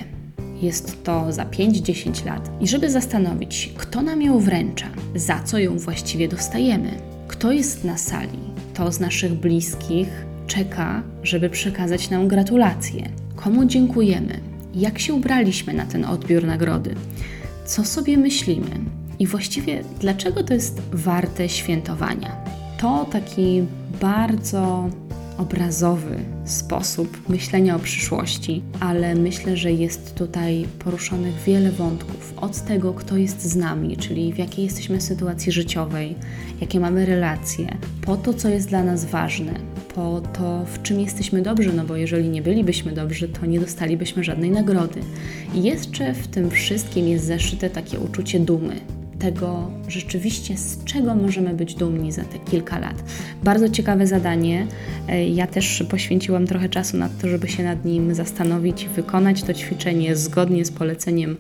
jest 0.62 1.04
to 1.04 1.32
za 1.32 1.44
5-10 1.46 2.26
lat, 2.26 2.52
i 2.62 2.68
żeby 2.68 2.90
zastanowić, 2.90 3.74
kto 3.78 4.02
nam 4.02 4.22
ją 4.22 4.40
wręcza, 4.40 4.88
za 5.16 5.44
co 5.44 5.60
ją 5.60 5.78
właściwie 5.78 6.28
dostajemy, 6.28 6.92
kto 7.28 7.52
jest 7.52 7.84
na 7.84 7.98
sali, 7.98 8.40
kto 8.74 8.92
z 8.92 9.00
naszych 9.00 9.34
bliskich 9.34 10.08
czeka, 10.48 11.04
żeby 11.24 11.50
przekazać 11.50 12.10
nam 12.10 12.28
gratulacje, 12.28 13.10
komu 13.36 13.66
dziękujemy, 13.66 14.40
jak 14.76 15.00
się 15.00 15.14
ubraliśmy 15.14 15.74
na 15.74 15.86
ten 15.86 16.06
odbiór 16.06 16.46
nagrody, 16.46 16.96
co 17.66 17.86
sobie 17.86 18.18
myślimy? 18.18 18.80
I 19.20 19.28
właściwie 19.28 19.84
dlaczego 20.00 20.44
to 20.44 20.54
jest 20.54 20.82
warte 20.92 21.50
świętowania. 21.50 22.36
To 22.78 23.06
taki 23.12 23.64
bardzo 24.02 24.90
obrazowy 25.42 26.18
sposób 26.46 27.30
myślenia 27.30 27.76
o 27.76 27.80
przyszłości, 27.80 28.62
ale 28.80 29.16
myślę, 29.16 29.58
że 29.58 29.72
jest 29.72 30.16
tutaj 30.16 30.66
poruszonych 30.80 31.36
wiele 31.46 31.72
wątków. 31.72 32.34
Od 32.38 32.62
tego, 32.62 32.94
kto 32.94 33.18
jest 33.18 33.42
z 33.42 33.56
nami, 33.56 33.98
czyli 33.98 34.34
w 34.34 34.38
jakiej 34.38 34.66
jesteśmy 34.66 35.02
sytuacji 35.02 35.52
życiowej, 35.52 36.16
jakie 36.62 36.80
mamy 36.80 37.06
relacje, 37.06 37.78
po 38.02 38.18
to, 38.18 38.34
co 38.34 38.50
jest 38.50 38.70
dla 38.70 38.84
nas 38.84 39.06
ważne, 39.06 39.54
po 39.96 40.22
to, 40.34 40.66
w 40.66 40.82
czym 40.82 41.00
jesteśmy 41.00 41.42
dobrzy, 41.42 41.74
no 41.74 41.86
bo 41.86 41.96
jeżeli 41.96 42.30
nie 42.30 42.42
bylibyśmy 42.42 42.92
dobrzy, 42.92 43.28
to 43.28 43.46
nie 43.46 43.60
dostalibyśmy 43.60 44.24
żadnej 44.24 44.52
nagrody. 44.52 45.00
I 45.54 45.64
jeszcze 45.64 46.14
w 46.14 46.28
tym 46.28 46.50
wszystkim 46.50 47.08
jest 47.08 47.26
zaszyte 47.26 47.70
takie 47.70 48.00
uczucie 48.00 48.40
dumy, 48.40 48.76
tego 49.22 49.72
rzeczywiście, 49.88 50.58
z 50.58 50.84
czego 50.84 51.16
możemy 51.16 51.54
być 51.54 51.76
dumni 51.76 52.12
za 52.12 52.24
te 52.24 52.40
kilka 52.40 52.80
lat. 52.80 53.04
Bardzo 53.44 53.70
ciekawe 53.70 54.08
zadanie. 54.08 54.68
E, 55.08 55.28
ja 55.28 55.48
też 55.48 55.84
poświęciłam 55.90 56.48
trochę 56.48 56.70
czasu 56.70 56.98
na 56.98 57.10
to, 57.10 57.28
żeby 57.28 57.48
się 57.48 57.64
nad 57.64 57.86
nim 57.86 58.16
zastanowić 58.16 58.84
i 58.84 58.88
wykonać 58.88 59.44
to 59.44 59.54
ćwiczenie 59.54 60.16
zgodnie 60.16 60.66
z 60.66 60.72
poleceniem 60.72 61.38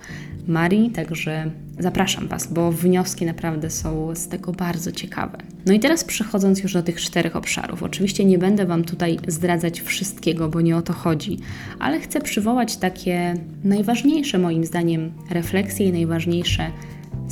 Marii, 0.47 0.89
także 0.89 1.51
zapraszam 1.79 2.27
Was, 2.27 2.53
bo 2.53 2.71
wnioski 2.71 3.25
naprawdę 3.25 3.69
są 3.69 4.15
z 4.15 4.27
tego 4.27 4.51
bardzo 4.51 4.91
ciekawe. 4.91 5.38
No 5.65 5.73
i 5.73 5.79
teraz 5.79 6.03
przechodząc 6.03 6.63
już 6.63 6.73
do 6.73 6.83
tych 6.83 7.01
czterech 7.01 7.35
obszarów. 7.35 7.83
Oczywiście 7.83 8.25
nie 8.25 8.38
będę 8.38 8.65
Wam 8.65 8.83
tutaj 8.83 9.19
zdradzać 9.27 9.81
wszystkiego, 9.81 10.50
bo 10.50 10.61
nie 10.61 10.77
o 10.77 10.81
to 10.81 10.93
chodzi, 10.93 11.39
ale 11.79 12.00
chcę 12.00 12.21
przywołać 12.21 12.77
takie 12.77 13.33
najważniejsze 13.63 14.38
moim 14.38 14.65
zdaniem 14.65 15.11
refleksje 15.29 15.88
i 15.88 15.91
najważniejsze 15.91 16.71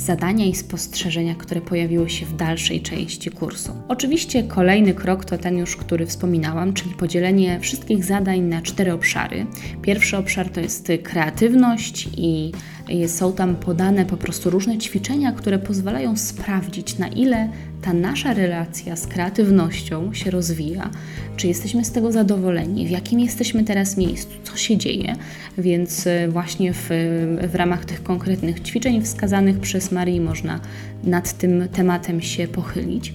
zadania 0.00 0.46
i 0.46 0.54
spostrzeżenia, 0.54 1.34
które 1.34 1.60
pojawiły 1.60 2.10
się 2.10 2.26
w 2.26 2.36
dalszej 2.36 2.80
części 2.80 3.30
kursu. 3.30 3.72
Oczywiście 3.88 4.42
kolejny 4.42 4.94
krok 4.94 5.24
to 5.24 5.38
ten 5.38 5.58
już, 5.58 5.76
który 5.76 6.06
wspominałam, 6.06 6.72
czyli 6.72 6.94
podzielenie 6.94 7.60
wszystkich 7.60 8.04
zadań 8.04 8.40
na 8.40 8.62
cztery 8.62 8.92
obszary. 8.92 9.46
Pierwszy 9.82 10.16
obszar 10.16 10.50
to 10.50 10.60
jest 10.60 10.88
kreatywność 11.02 12.08
i 12.16 12.52
są 13.06 13.32
tam 13.32 13.56
podane 13.56 14.06
po 14.06 14.16
prostu 14.16 14.50
różne 14.50 14.78
ćwiczenia, 14.78 15.32
które 15.32 15.58
pozwalają 15.58 16.16
sprawdzić, 16.16 16.98
na 16.98 17.08
ile 17.08 17.48
ta 17.82 17.92
nasza 17.92 18.34
relacja 18.34 18.96
z 18.96 19.06
kreatywnością 19.06 20.14
się 20.14 20.30
rozwija, 20.30 20.90
czy 21.36 21.48
jesteśmy 21.48 21.84
z 21.84 21.90
tego 21.92 22.12
zadowoleni, 22.12 22.86
w 22.86 22.90
jakim 22.90 23.20
jesteśmy 23.20 23.64
teraz 23.64 23.96
miejscu, 23.96 24.32
co 24.44 24.56
się 24.56 24.76
dzieje. 24.76 25.16
Więc 25.58 26.06
e, 26.06 26.28
właśnie 26.28 26.72
w, 26.72 26.88
w 27.48 27.54
ramach 27.54 27.84
tych 27.84 28.02
konkretnych 28.02 28.60
ćwiczeń 28.60 29.02
wskazanych 29.02 29.58
przez 29.58 29.92
Marii 29.92 30.20
można 30.20 30.60
nad 31.04 31.32
tym 31.32 31.68
tematem 31.68 32.20
się 32.20 32.48
pochylić. 32.48 33.12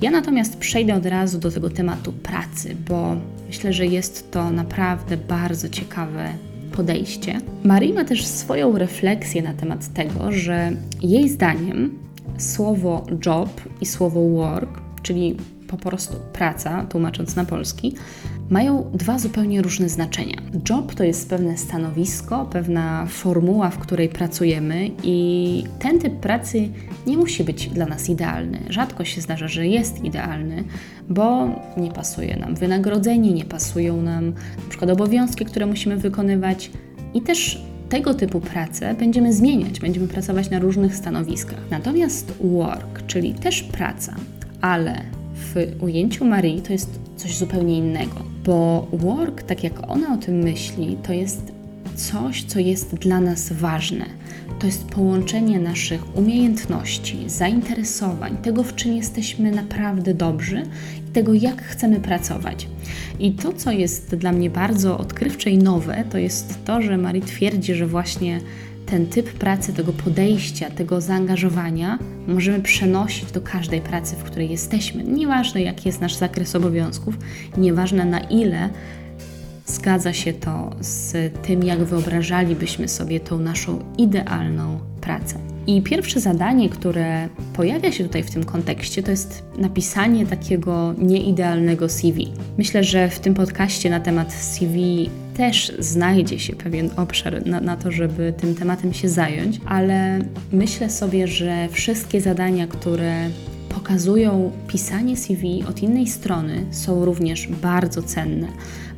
Ja 0.00 0.10
natomiast 0.10 0.56
przejdę 0.56 0.94
od 0.94 1.06
razu 1.06 1.38
do 1.38 1.50
tego 1.50 1.70
tematu 1.70 2.12
pracy, 2.12 2.76
bo 2.88 3.16
myślę, 3.46 3.72
że 3.72 3.86
jest 3.86 4.30
to 4.30 4.50
naprawdę 4.50 5.16
bardzo 5.16 5.68
ciekawe 5.68 6.32
podejście. 6.72 7.40
Marie 7.64 7.94
ma 7.94 8.04
też 8.04 8.26
swoją 8.26 8.78
refleksję 8.78 9.42
na 9.42 9.54
temat 9.54 9.92
tego, 9.92 10.32
że 10.32 10.72
jej 11.02 11.28
zdaniem 11.28 11.98
słowo 12.38 13.06
job 13.26 13.60
i 13.80 13.86
słowo 13.86 14.28
work, 14.28 14.80
czyli 15.02 15.36
po 15.68 15.76
prostu 15.76 16.14
praca, 16.32 16.84
tłumacząc 16.84 17.36
na 17.36 17.44
polski, 17.44 17.94
mają 18.50 18.90
dwa 18.94 19.18
zupełnie 19.18 19.62
różne 19.62 19.88
znaczenia. 19.88 20.36
Job 20.70 20.94
to 20.94 21.04
jest 21.04 21.30
pewne 21.30 21.56
stanowisko, 21.56 22.44
pewna 22.44 23.06
formuła, 23.06 23.70
w 23.70 23.78
której 23.78 24.08
pracujemy, 24.08 24.90
i 25.02 25.64
ten 25.78 25.98
typ 25.98 26.14
pracy 26.14 26.68
nie 27.06 27.16
musi 27.16 27.44
być 27.44 27.68
dla 27.68 27.86
nas 27.86 28.08
idealny. 28.08 28.60
Rzadko 28.68 29.04
się 29.04 29.20
zdarza, 29.20 29.48
że 29.48 29.66
jest 29.66 30.04
idealny, 30.04 30.64
bo 31.08 31.48
nie 31.76 31.90
pasuje 31.90 32.36
nam 32.36 32.54
wynagrodzenie, 32.54 33.32
nie 33.32 33.44
pasują 33.44 34.02
nam 34.02 34.26
na 34.34 34.68
przykład 34.68 34.90
obowiązki, 34.90 35.44
które 35.44 35.66
musimy 35.66 35.96
wykonywać, 35.96 36.70
i 37.14 37.20
też 37.20 37.62
tego 37.88 38.14
typu 38.14 38.40
pracę 38.40 38.94
będziemy 38.94 39.32
zmieniać, 39.32 39.80
będziemy 39.80 40.08
pracować 40.08 40.50
na 40.50 40.58
różnych 40.58 40.96
stanowiskach. 40.96 41.58
Natomiast 41.70 42.32
work, 42.40 43.06
czyli 43.06 43.34
też 43.34 43.62
praca, 43.62 44.14
ale 44.60 45.02
w 45.34 45.82
ujęciu 45.82 46.24
Marii 46.24 46.62
to 46.62 46.72
jest 46.72 47.00
coś 47.16 47.36
zupełnie 47.36 47.78
innego, 47.78 48.25
bo 48.46 48.86
work, 48.92 49.42
tak 49.42 49.64
jak 49.64 49.90
ona 49.90 50.14
o 50.14 50.16
tym 50.16 50.34
myśli, 50.34 50.96
to 51.02 51.12
jest 51.12 51.52
coś, 51.94 52.44
co 52.44 52.58
jest 52.58 52.94
dla 52.94 53.20
nas 53.20 53.52
ważne. 53.52 54.04
To 54.58 54.66
jest 54.66 54.84
połączenie 54.84 55.60
naszych 55.60 56.16
umiejętności, 56.16 57.18
zainteresowań, 57.26 58.36
tego, 58.36 58.62
w 58.62 58.74
czym 58.74 58.96
jesteśmy 58.96 59.50
naprawdę 59.50 60.14
dobrzy 60.14 60.62
i 61.08 61.12
tego, 61.12 61.34
jak 61.34 61.62
chcemy 61.62 62.00
pracować. 62.00 62.68
I 63.18 63.32
to, 63.32 63.52
co 63.52 63.70
jest 63.70 64.14
dla 64.14 64.32
mnie 64.32 64.50
bardzo 64.50 64.98
odkrywcze 64.98 65.50
i 65.50 65.58
nowe, 65.58 66.04
to 66.10 66.18
jest 66.18 66.64
to, 66.64 66.82
że 66.82 66.98
Marie 66.98 67.22
twierdzi, 67.22 67.74
że 67.74 67.86
właśnie 67.86 68.40
ten 68.86 69.06
typ 69.06 69.32
pracy, 69.32 69.72
tego 69.72 69.92
podejścia, 69.92 70.70
tego 70.70 71.00
zaangażowania 71.00 71.98
możemy 72.26 72.60
przenosić 72.60 73.32
do 73.32 73.40
każdej 73.40 73.80
pracy, 73.80 74.16
w 74.16 74.22
której 74.22 74.50
jesteśmy. 74.50 75.04
Nieważne, 75.04 75.62
jaki 75.62 75.88
jest 75.88 76.00
nasz 76.00 76.14
zakres 76.14 76.54
obowiązków, 76.54 77.18
nieważne 77.58 78.04
na 78.04 78.20
ile 78.20 78.68
zgadza 79.66 80.12
się 80.12 80.32
to 80.32 80.70
z 80.80 81.32
tym, 81.42 81.62
jak 81.62 81.84
wyobrażalibyśmy 81.84 82.88
sobie 82.88 83.20
tą 83.20 83.38
naszą 83.38 83.78
idealną 83.98 84.78
pracę. 85.00 85.38
I 85.66 85.82
pierwsze 85.82 86.20
zadanie, 86.20 86.68
które 86.68 87.28
pojawia 87.54 87.92
się 87.92 88.04
tutaj 88.04 88.22
w 88.22 88.30
tym 88.30 88.44
kontekście, 88.44 89.02
to 89.02 89.10
jest 89.10 89.42
napisanie 89.58 90.26
takiego 90.26 90.94
nieidealnego 90.98 91.88
CV. 91.88 92.32
Myślę, 92.58 92.84
że 92.84 93.08
w 93.08 93.18
tym 93.18 93.34
podcaście 93.34 93.90
na 93.90 94.00
temat 94.00 94.32
CV 94.32 95.10
też 95.36 95.72
znajdzie 95.78 96.38
się 96.38 96.52
pewien 96.56 96.90
obszar 96.96 97.46
na, 97.46 97.60
na, 97.60 97.76
to, 97.76 97.92
żeby 97.92 98.34
tym 98.40 98.54
tematem 98.54 98.92
się 98.92 99.08
zająć, 99.08 99.60
ale 99.66 100.18
myślę 100.52 100.90
sobie, 100.90 101.28
że 101.28 101.68
wszystkie 101.68 102.20
zadania, 102.20 102.66
które 102.66 103.30
pokazują 103.68 104.52
pisanie 104.68 105.16
CV 105.16 105.64
od 105.68 105.82
innej 105.82 106.06
strony, 106.06 106.66
są 106.70 107.04
również 107.04 107.46
bardzo 107.46 108.02
cenne, 108.02 108.48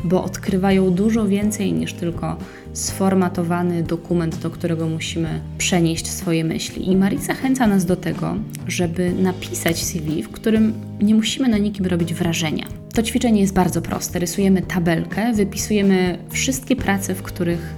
bo 0.05 0.25
odkrywają 0.25 0.91
dużo 0.91 1.29
więcej 1.29 1.73
niż 1.73 1.93
tylko 1.93 2.37
sformatowany 2.73 3.83
dokument, 3.83 4.39
do 4.39 4.51
którego 4.51 4.89
musimy 4.89 5.41
przenieść 5.59 6.07
swoje 6.07 6.45
myśli. 6.45 6.91
I 6.91 6.97
Marie 6.97 7.19
zachęca 7.19 7.67
nas 7.67 7.85
do 7.85 7.97
tego, 7.97 8.35
żeby 8.67 9.13
napisać 9.13 9.85
CV, 9.85 10.23
w 10.23 10.29
którym 10.29 10.73
nie 11.01 11.15
musimy 11.15 11.49
na 11.49 11.59
nikim 11.59 11.87
robić 11.87 12.15
wrażenia. 12.15 12.67
To 12.99 13.03
ćwiczenie 13.03 13.41
jest 13.41 13.55
bardzo 13.55 13.83
proste. 13.83 14.19
Rysujemy 14.19 14.63
tabelkę, 14.63 15.33
wypisujemy 15.33 16.19
wszystkie 16.31 16.77
prace, 16.77 17.15
w 17.15 17.23
których 17.23 17.75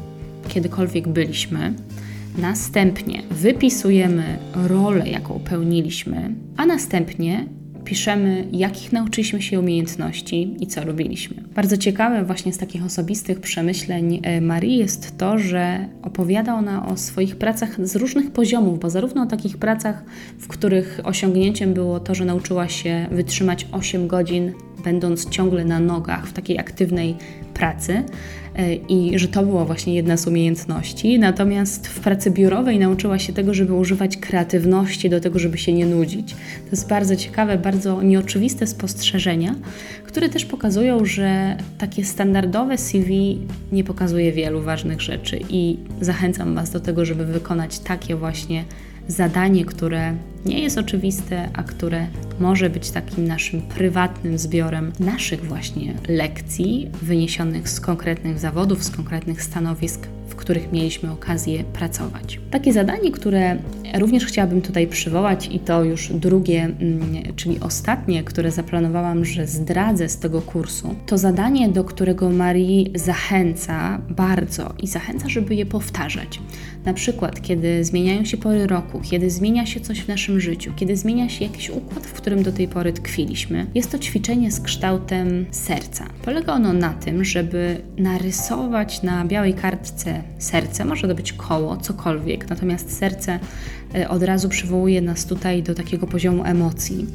kiedykolwiek 0.49 1.09
byliśmy. 1.09 1.75
Następnie 2.39 3.23
wypisujemy 3.31 4.39
rolę, 4.55 5.09
jaką 5.09 5.41
pełniliśmy, 5.41 6.35
a 6.57 6.67
następnie 6.67 7.47
piszemy, 7.85 8.49
jakich 8.53 8.93
nauczyliśmy 8.93 9.43
się 9.43 9.61
umiejętności 9.61 10.57
i 10.61 10.67
co 10.67 10.85
robiliśmy. 10.85 11.43
Bardzo 11.55 11.77
ciekawe 11.77 12.25
właśnie 12.25 12.53
z 12.53 12.59
takich 12.59 12.85
osobistych 12.85 13.41
przemyśleń 13.41 14.21
e, 14.23 14.41
Marii 14.41 14.77
jest 14.77 15.19
to, 15.19 15.39
że 15.39 15.89
opowiada 16.03 16.55
ona 16.55 16.87
o 16.89 16.97
swoich 16.97 17.37
pracach 17.37 17.87
z 17.87 17.97
różnych 17.97 18.31
poziomów, 18.31 18.81
bo 18.81 18.91
zarówno 18.91 19.23
o 19.23 19.27
takich 19.27 19.59
pracach, 19.59 20.05
w 20.39 20.49
których 20.49 21.01
osiągnięciem 21.05 21.75
było 21.75 22.01
to, 22.01 22.15
że 22.15 22.25
nauczyła 22.25 22.69
się 22.69 23.07
wytrzymać 23.11 23.67
8 23.73 24.09
godzin 24.09 24.53
będąc 24.85 25.29
ciągle 25.29 25.65
na 25.65 25.81
nogach 25.81 26.27
w 26.27 26.33
takiej 26.33 26.59
aktywnej 26.59 27.17
pracy 27.55 28.03
e, 28.57 28.75
i 28.75 29.19
że 29.19 29.29
to 29.29 29.43
była 29.43 29.65
właśnie 29.65 29.95
jedna 29.95 30.17
z 30.17 30.27
umiejętności. 30.27 31.19
Natomiast 31.19 31.89
w 31.89 32.01
pracy 32.01 32.31
biurowej 32.31 32.79
nauczyła 32.79 33.19
się 33.19 33.33
tego, 33.33 33.55
żeby 33.55 33.75
używać 33.75 34.17
kreatywności 34.17 35.11
do 35.11 35.21
tego, 35.21 35.39
żeby 35.39 35.59
się 35.59 35.73
nie 35.73 35.87
nudzić. 35.87 36.35
To 36.35 36.71
jest 36.71 36.89
bardzo 36.89 37.17
ciekawe, 37.17 37.59
bardzo 37.59 38.03
nieoczywiste 38.03 38.67
spostrzeżenia, 38.67 39.55
które 40.05 40.29
też 40.29 40.45
pokazują, 40.45 41.05
że 41.05 41.57
takie 41.79 42.05
standardowe 42.05 42.79
CV 42.79 43.39
nie 43.73 43.85
pokazuje 43.85 44.33
wielu 44.33 44.63
ważnych 44.63 45.01
rzeczy 45.01 45.41
i 45.49 45.77
zachęcam 46.01 46.55
Was 46.55 46.71
do 46.71 46.81
tego, 46.81 47.05
żeby 47.05 47.25
wykonać 47.25 47.79
takie 47.79 48.17
właśnie 48.17 48.65
zadanie, 49.11 49.65
które 49.65 50.15
nie 50.47 50.61
jest 50.61 50.79
oczywiste, 50.79 51.49
a 51.53 51.63
które 51.63 52.07
może 52.41 52.71
być 52.71 52.91
takim 52.91 53.27
naszym 53.27 53.63
prywatnym 53.63 54.39
zbiorem 54.39 54.93
naszych 55.01 55.45
właśnie 55.45 55.95
lekcji 56.09 56.91
wyniesionych 57.03 57.69
z 57.69 57.81
konkretnych 57.81 58.39
zawodów, 58.39 58.85
z 58.85 58.91
konkretnych 58.91 59.43
stanowisk 59.43 60.07
w 60.31 60.35
których 60.35 60.73
mieliśmy 60.73 61.11
okazję 61.13 61.65
pracować. 61.65 62.41
Takie 62.51 62.73
zadanie, 62.73 63.13
które 63.13 63.57
również 63.99 64.25
chciałabym 64.25 64.63
tutaj 64.63 64.87
przywołać, 64.87 65.49
i 65.53 65.59
to 65.59 65.85
już 65.85 66.13
drugie, 66.13 66.65
mm, 66.65 67.35
czyli 67.37 67.61
ostatnie, 67.61 68.25
które 68.25 68.51
zaplanowałam, 68.51 69.25
że 69.25 69.47
zdradzę 69.47 70.09
z 70.09 70.19
tego 70.19 70.43
kursu, 70.43 70.95
to 71.07 71.19
zadanie, 71.19 71.69
do 71.69 71.85
którego 71.85 72.31
Marii 72.31 72.93
zachęca 72.95 74.01
bardzo 74.11 74.75
i 74.79 74.87
zachęca, 74.87 75.29
żeby 75.29 75.55
je 75.55 75.67
powtarzać. 75.67 76.41
Na 76.85 76.95
przykład, 76.95 77.43
kiedy 77.43 77.85
zmieniają 77.85 78.25
się 78.25 78.37
pory 78.37 78.67
roku, 78.67 79.01
kiedy 79.11 79.31
zmienia 79.31 79.67
się 79.67 79.81
coś 79.81 80.01
w 80.01 80.09
naszym 80.09 80.41
życiu, 80.41 80.73
kiedy 80.77 80.97
zmienia 80.97 81.29
się 81.29 81.45
jakiś 81.45 81.71
układ, 81.71 82.07
w 82.07 82.13
którym 82.13 82.43
do 82.43 82.53
tej 82.53 82.69
pory 82.69 82.93
tkwiliśmy, 82.93 83.67
jest 83.75 83.91
to 83.91 83.99
ćwiczenie 83.99 84.53
z 84.53 84.61
kształtem 84.61 85.47
serca. 85.51 86.07
Polega 86.25 86.53
ono 86.53 86.73
na 86.73 86.95
tym, 86.95 87.25
żeby 87.25 87.81
narysować 87.99 89.03
na 89.03 89.25
białej 89.25 89.55
kartce 89.55 90.23
serce, 90.39 90.85
może 90.85 91.09
to 91.09 91.15
być 91.15 91.33
koło, 91.33 91.77
cokolwiek, 91.77 92.51
natomiast 92.51 92.99
serce 92.99 93.39
e, 93.95 94.09
od 94.09 94.23
razu 94.23 94.49
przywołuje 94.49 95.01
nas 95.01 95.27
tutaj 95.27 95.63
do 95.63 95.75
takiego 95.75 96.07
poziomu 96.07 96.45
emocji. 96.45 97.07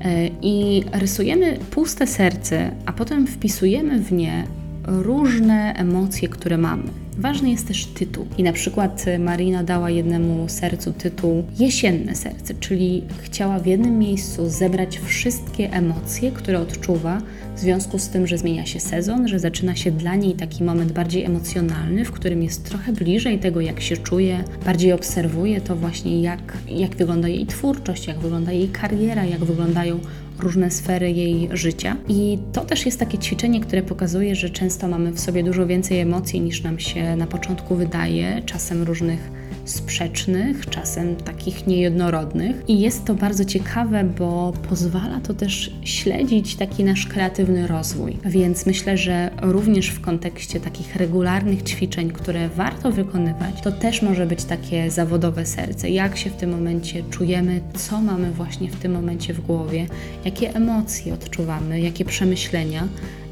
E, 0.00 0.28
I 0.42 0.84
rysujemy 0.92 1.58
puste 1.70 2.06
serce, 2.06 2.70
a 2.86 2.92
potem 2.92 3.26
wpisujemy 3.26 3.98
w 3.98 4.12
nie 4.12 4.44
różne 4.84 5.74
emocje, 5.76 6.28
które 6.28 6.58
mamy. 6.58 6.82
Ważny 7.18 7.50
jest 7.50 7.68
też 7.68 7.86
tytuł. 7.86 8.26
I 8.38 8.42
na 8.42 8.52
przykład 8.52 9.04
Marina 9.18 9.64
dała 9.64 9.90
jednemu 9.90 10.48
sercu 10.48 10.92
tytuł 10.92 11.44
Jesienne 11.58 12.14
serce, 12.14 12.54
czyli 12.54 13.02
chciała 13.22 13.58
w 13.58 13.66
jednym 13.66 13.98
miejscu 13.98 14.48
zebrać 14.48 14.98
wszystkie 14.98 15.72
emocje, 15.72 16.32
które 16.32 16.60
odczuwa 16.60 17.22
w 17.56 17.58
związku 17.60 17.98
z 17.98 18.08
tym, 18.08 18.26
że 18.26 18.38
zmienia 18.38 18.66
się 18.66 18.80
sezon, 18.80 19.28
że 19.28 19.38
zaczyna 19.38 19.76
się 19.76 19.90
dla 19.90 20.14
niej 20.14 20.34
taki 20.34 20.64
moment 20.64 20.92
bardziej 20.92 21.24
emocjonalny, 21.24 22.04
w 22.04 22.12
którym 22.12 22.42
jest 22.42 22.64
trochę 22.64 22.92
bliżej 22.92 23.38
tego, 23.38 23.60
jak 23.60 23.80
się 23.80 23.96
czuje, 23.96 24.44
bardziej 24.64 24.92
obserwuje 24.92 25.60
to 25.60 25.76
właśnie, 25.76 26.22
jak, 26.22 26.58
jak 26.68 26.96
wygląda 26.96 27.28
jej 27.28 27.46
twórczość, 27.46 28.06
jak 28.06 28.18
wygląda 28.18 28.52
jej 28.52 28.68
kariera, 28.68 29.24
jak 29.24 29.44
wyglądają 29.44 29.98
różne 30.40 30.70
sfery 30.70 31.10
jej 31.10 31.48
życia. 31.52 31.96
I 32.08 32.38
to 32.52 32.64
też 32.64 32.86
jest 32.86 32.98
takie 32.98 33.18
ćwiczenie, 33.18 33.60
które 33.60 33.82
pokazuje, 33.82 34.34
że 34.36 34.50
często 34.50 34.88
mamy 34.88 35.12
w 35.12 35.20
sobie 35.20 35.42
dużo 35.42 35.66
więcej 35.66 35.98
emocji 35.98 36.40
niż 36.40 36.62
nam 36.62 36.78
się 36.78 37.16
na 37.16 37.26
początku 37.26 37.74
wydaje, 37.74 38.42
czasem 38.46 38.82
różnych 38.82 39.30
sprzecznych, 39.70 40.66
czasem 40.66 41.16
takich 41.16 41.66
niejednorodnych. 41.66 42.64
I 42.68 42.80
jest 42.80 43.04
to 43.04 43.14
bardzo 43.14 43.44
ciekawe, 43.44 44.04
bo 44.04 44.52
pozwala 44.68 45.20
to 45.20 45.34
też 45.34 45.70
śledzić 45.84 46.56
taki 46.56 46.84
nasz 46.84 47.06
kreatywny 47.06 47.66
rozwój. 47.66 48.16
Więc 48.24 48.66
myślę, 48.66 48.98
że 48.98 49.30
również 49.42 49.88
w 49.88 50.00
kontekście 50.00 50.60
takich 50.60 50.96
regularnych 50.96 51.62
ćwiczeń, 51.62 52.10
które 52.10 52.48
warto 52.48 52.92
wykonywać, 52.92 53.60
to 53.62 53.72
też 53.72 54.02
może 54.02 54.26
być 54.26 54.44
takie 54.44 54.90
zawodowe 54.90 55.46
serce. 55.46 55.90
Jak 55.90 56.16
się 56.16 56.30
w 56.30 56.36
tym 56.36 56.50
momencie 56.50 57.02
czujemy, 57.10 57.60
co 57.74 58.00
mamy 58.00 58.30
właśnie 58.30 58.70
w 58.70 58.76
tym 58.76 58.92
momencie 58.92 59.34
w 59.34 59.40
głowie, 59.40 59.86
jakie 60.24 60.54
emocje 60.54 61.14
odczuwamy, 61.14 61.80
jakie 61.80 62.04
przemyślenia 62.04 62.88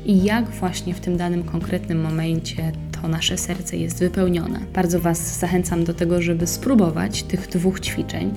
i 0.07 0.25
jak 0.25 0.51
właśnie 0.51 0.95
w 0.95 1.01
tym 1.01 1.17
danym 1.17 1.43
konkretnym 1.43 2.01
momencie 2.01 2.73
to 3.03 3.09
nasze 3.09 3.39
serce 3.39 3.77
jest 3.77 3.99
wypełnione. 3.99 4.61
Bardzo 4.75 5.01
Was 5.01 5.39
zachęcam 5.39 5.85
do 5.85 5.95
tego, 5.95 6.23
żeby 6.23 6.47
spróbować 6.47 7.23
tych 7.23 7.49
dwóch 7.49 7.81
ćwiczeń, 7.81 8.35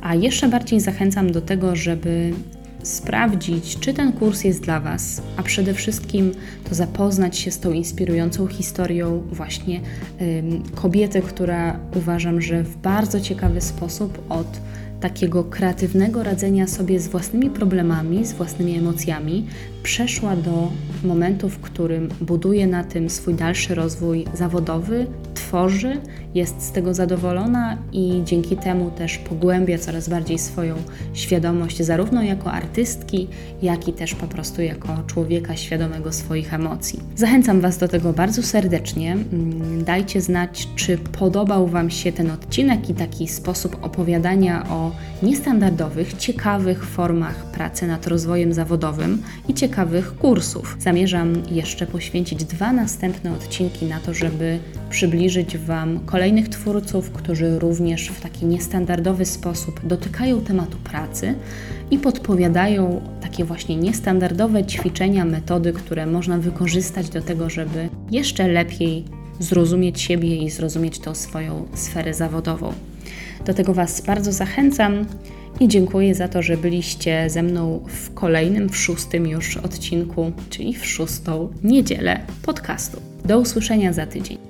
a 0.00 0.14
jeszcze 0.14 0.48
bardziej 0.48 0.80
zachęcam 0.80 1.32
do 1.32 1.40
tego, 1.40 1.76
żeby 1.76 2.32
sprawdzić, 2.82 3.78
czy 3.78 3.94
ten 3.94 4.12
kurs 4.12 4.44
jest 4.44 4.62
dla 4.62 4.80
Was, 4.80 5.22
a 5.36 5.42
przede 5.42 5.74
wszystkim 5.74 6.32
to 6.68 6.74
zapoznać 6.74 7.38
się 7.38 7.50
z 7.50 7.58
tą 7.58 7.72
inspirującą 7.72 8.46
historią 8.46 9.22
właśnie 9.32 9.80
ym, 10.20 10.62
kobiety, 10.74 11.22
która 11.22 11.80
uważam, 11.96 12.40
że 12.40 12.62
w 12.62 12.76
bardzo 12.76 13.20
ciekawy 13.20 13.60
sposób 13.60 14.24
od 14.28 14.60
takiego 15.00 15.44
kreatywnego 15.44 16.22
radzenia 16.22 16.66
sobie 16.66 17.00
z 17.00 17.08
własnymi 17.08 17.50
problemami, 17.50 18.26
z 18.26 18.32
własnymi 18.32 18.78
emocjami, 18.78 19.46
przeszła 19.82 20.36
do 20.36 20.72
momentu, 21.04 21.48
w 21.48 21.58
którym 21.58 22.08
buduje 22.20 22.66
na 22.66 22.84
tym 22.84 23.10
swój 23.10 23.34
dalszy 23.34 23.74
rozwój 23.74 24.24
zawodowy, 24.34 25.06
tworzy, 25.50 26.00
jest 26.34 26.62
z 26.62 26.72
tego 26.72 26.94
zadowolona 26.94 27.78
i 27.92 28.22
dzięki 28.24 28.56
temu 28.56 28.90
też 28.90 29.18
pogłębia 29.18 29.78
coraz 29.78 30.08
bardziej 30.08 30.38
swoją 30.38 30.74
świadomość, 31.14 31.82
zarówno 31.82 32.22
jako 32.22 32.52
artystki, 32.52 33.28
jak 33.62 33.88
i 33.88 33.92
też 33.92 34.14
po 34.14 34.26
prostu 34.26 34.62
jako 34.62 34.88
człowieka 35.06 35.56
świadomego 35.56 36.12
swoich 36.12 36.54
emocji. 36.54 37.00
Zachęcam 37.16 37.60
Was 37.60 37.78
do 37.78 37.88
tego 37.88 38.12
bardzo 38.12 38.42
serdecznie. 38.42 39.12
Mm, 39.12 39.84
dajcie 39.84 40.20
znać, 40.20 40.68
czy 40.76 40.98
podobał 40.98 41.66
Wam 41.66 41.90
się 41.90 42.12
ten 42.12 42.30
odcinek 42.30 42.90
i 42.90 42.94
taki 42.94 43.28
sposób 43.28 43.76
opowiadania 43.82 44.68
o 44.68 44.92
niestandardowych, 45.22 46.14
ciekawych 46.18 46.84
formach 46.84 47.44
pracy 47.44 47.86
nad 47.86 48.06
rozwojem 48.06 48.52
zawodowym 48.52 49.22
i 49.48 49.54
ciekawych 49.54 50.16
kursów. 50.16 50.76
Zamierzam 50.78 51.32
jeszcze 51.50 51.86
poświęcić 51.86 52.44
dwa 52.44 52.72
następne 52.72 53.32
odcinki 53.32 53.86
na 53.86 54.00
to, 54.00 54.14
żeby 54.14 54.58
przybliżyć 55.44 55.66
Wam 55.66 56.00
kolejnych 56.00 56.48
twórców, 56.48 57.10
którzy 57.10 57.58
również 57.58 58.08
w 58.08 58.20
taki 58.20 58.46
niestandardowy 58.46 59.24
sposób 59.24 59.80
dotykają 59.86 60.40
tematu 60.40 60.78
pracy 60.78 61.34
i 61.90 61.98
podpowiadają 61.98 63.00
takie 63.20 63.44
właśnie 63.44 63.76
niestandardowe 63.76 64.64
ćwiczenia, 64.64 65.24
metody, 65.24 65.72
które 65.72 66.06
można 66.06 66.38
wykorzystać 66.38 67.08
do 67.08 67.22
tego, 67.22 67.50
żeby 67.50 67.88
jeszcze 68.10 68.48
lepiej 68.48 69.04
zrozumieć 69.38 70.00
siebie 70.00 70.36
i 70.36 70.50
zrozumieć 70.50 70.98
tą 70.98 71.14
swoją 71.14 71.68
sferę 71.74 72.14
zawodową. 72.14 72.72
Do 73.46 73.54
tego 73.54 73.74
Was 73.74 74.00
bardzo 74.00 74.32
zachęcam 74.32 75.06
i 75.60 75.68
dziękuję 75.68 76.14
za 76.14 76.28
to, 76.28 76.42
że 76.42 76.56
byliście 76.56 77.30
ze 77.30 77.42
mną 77.42 77.84
w 77.86 78.14
kolejnym, 78.14 78.68
w 78.68 78.76
szóstym 78.76 79.26
już 79.26 79.56
odcinku, 79.56 80.32
czyli 80.50 80.74
w 80.74 80.86
szóstą 80.86 81.48
niedzielę 81.62 82.20
podcastu. 82.42 83.00
Do 83.24 83.38
usłyszenia 83.38 83.92
za 83.92 84.06
tydzień. 84.06 84.49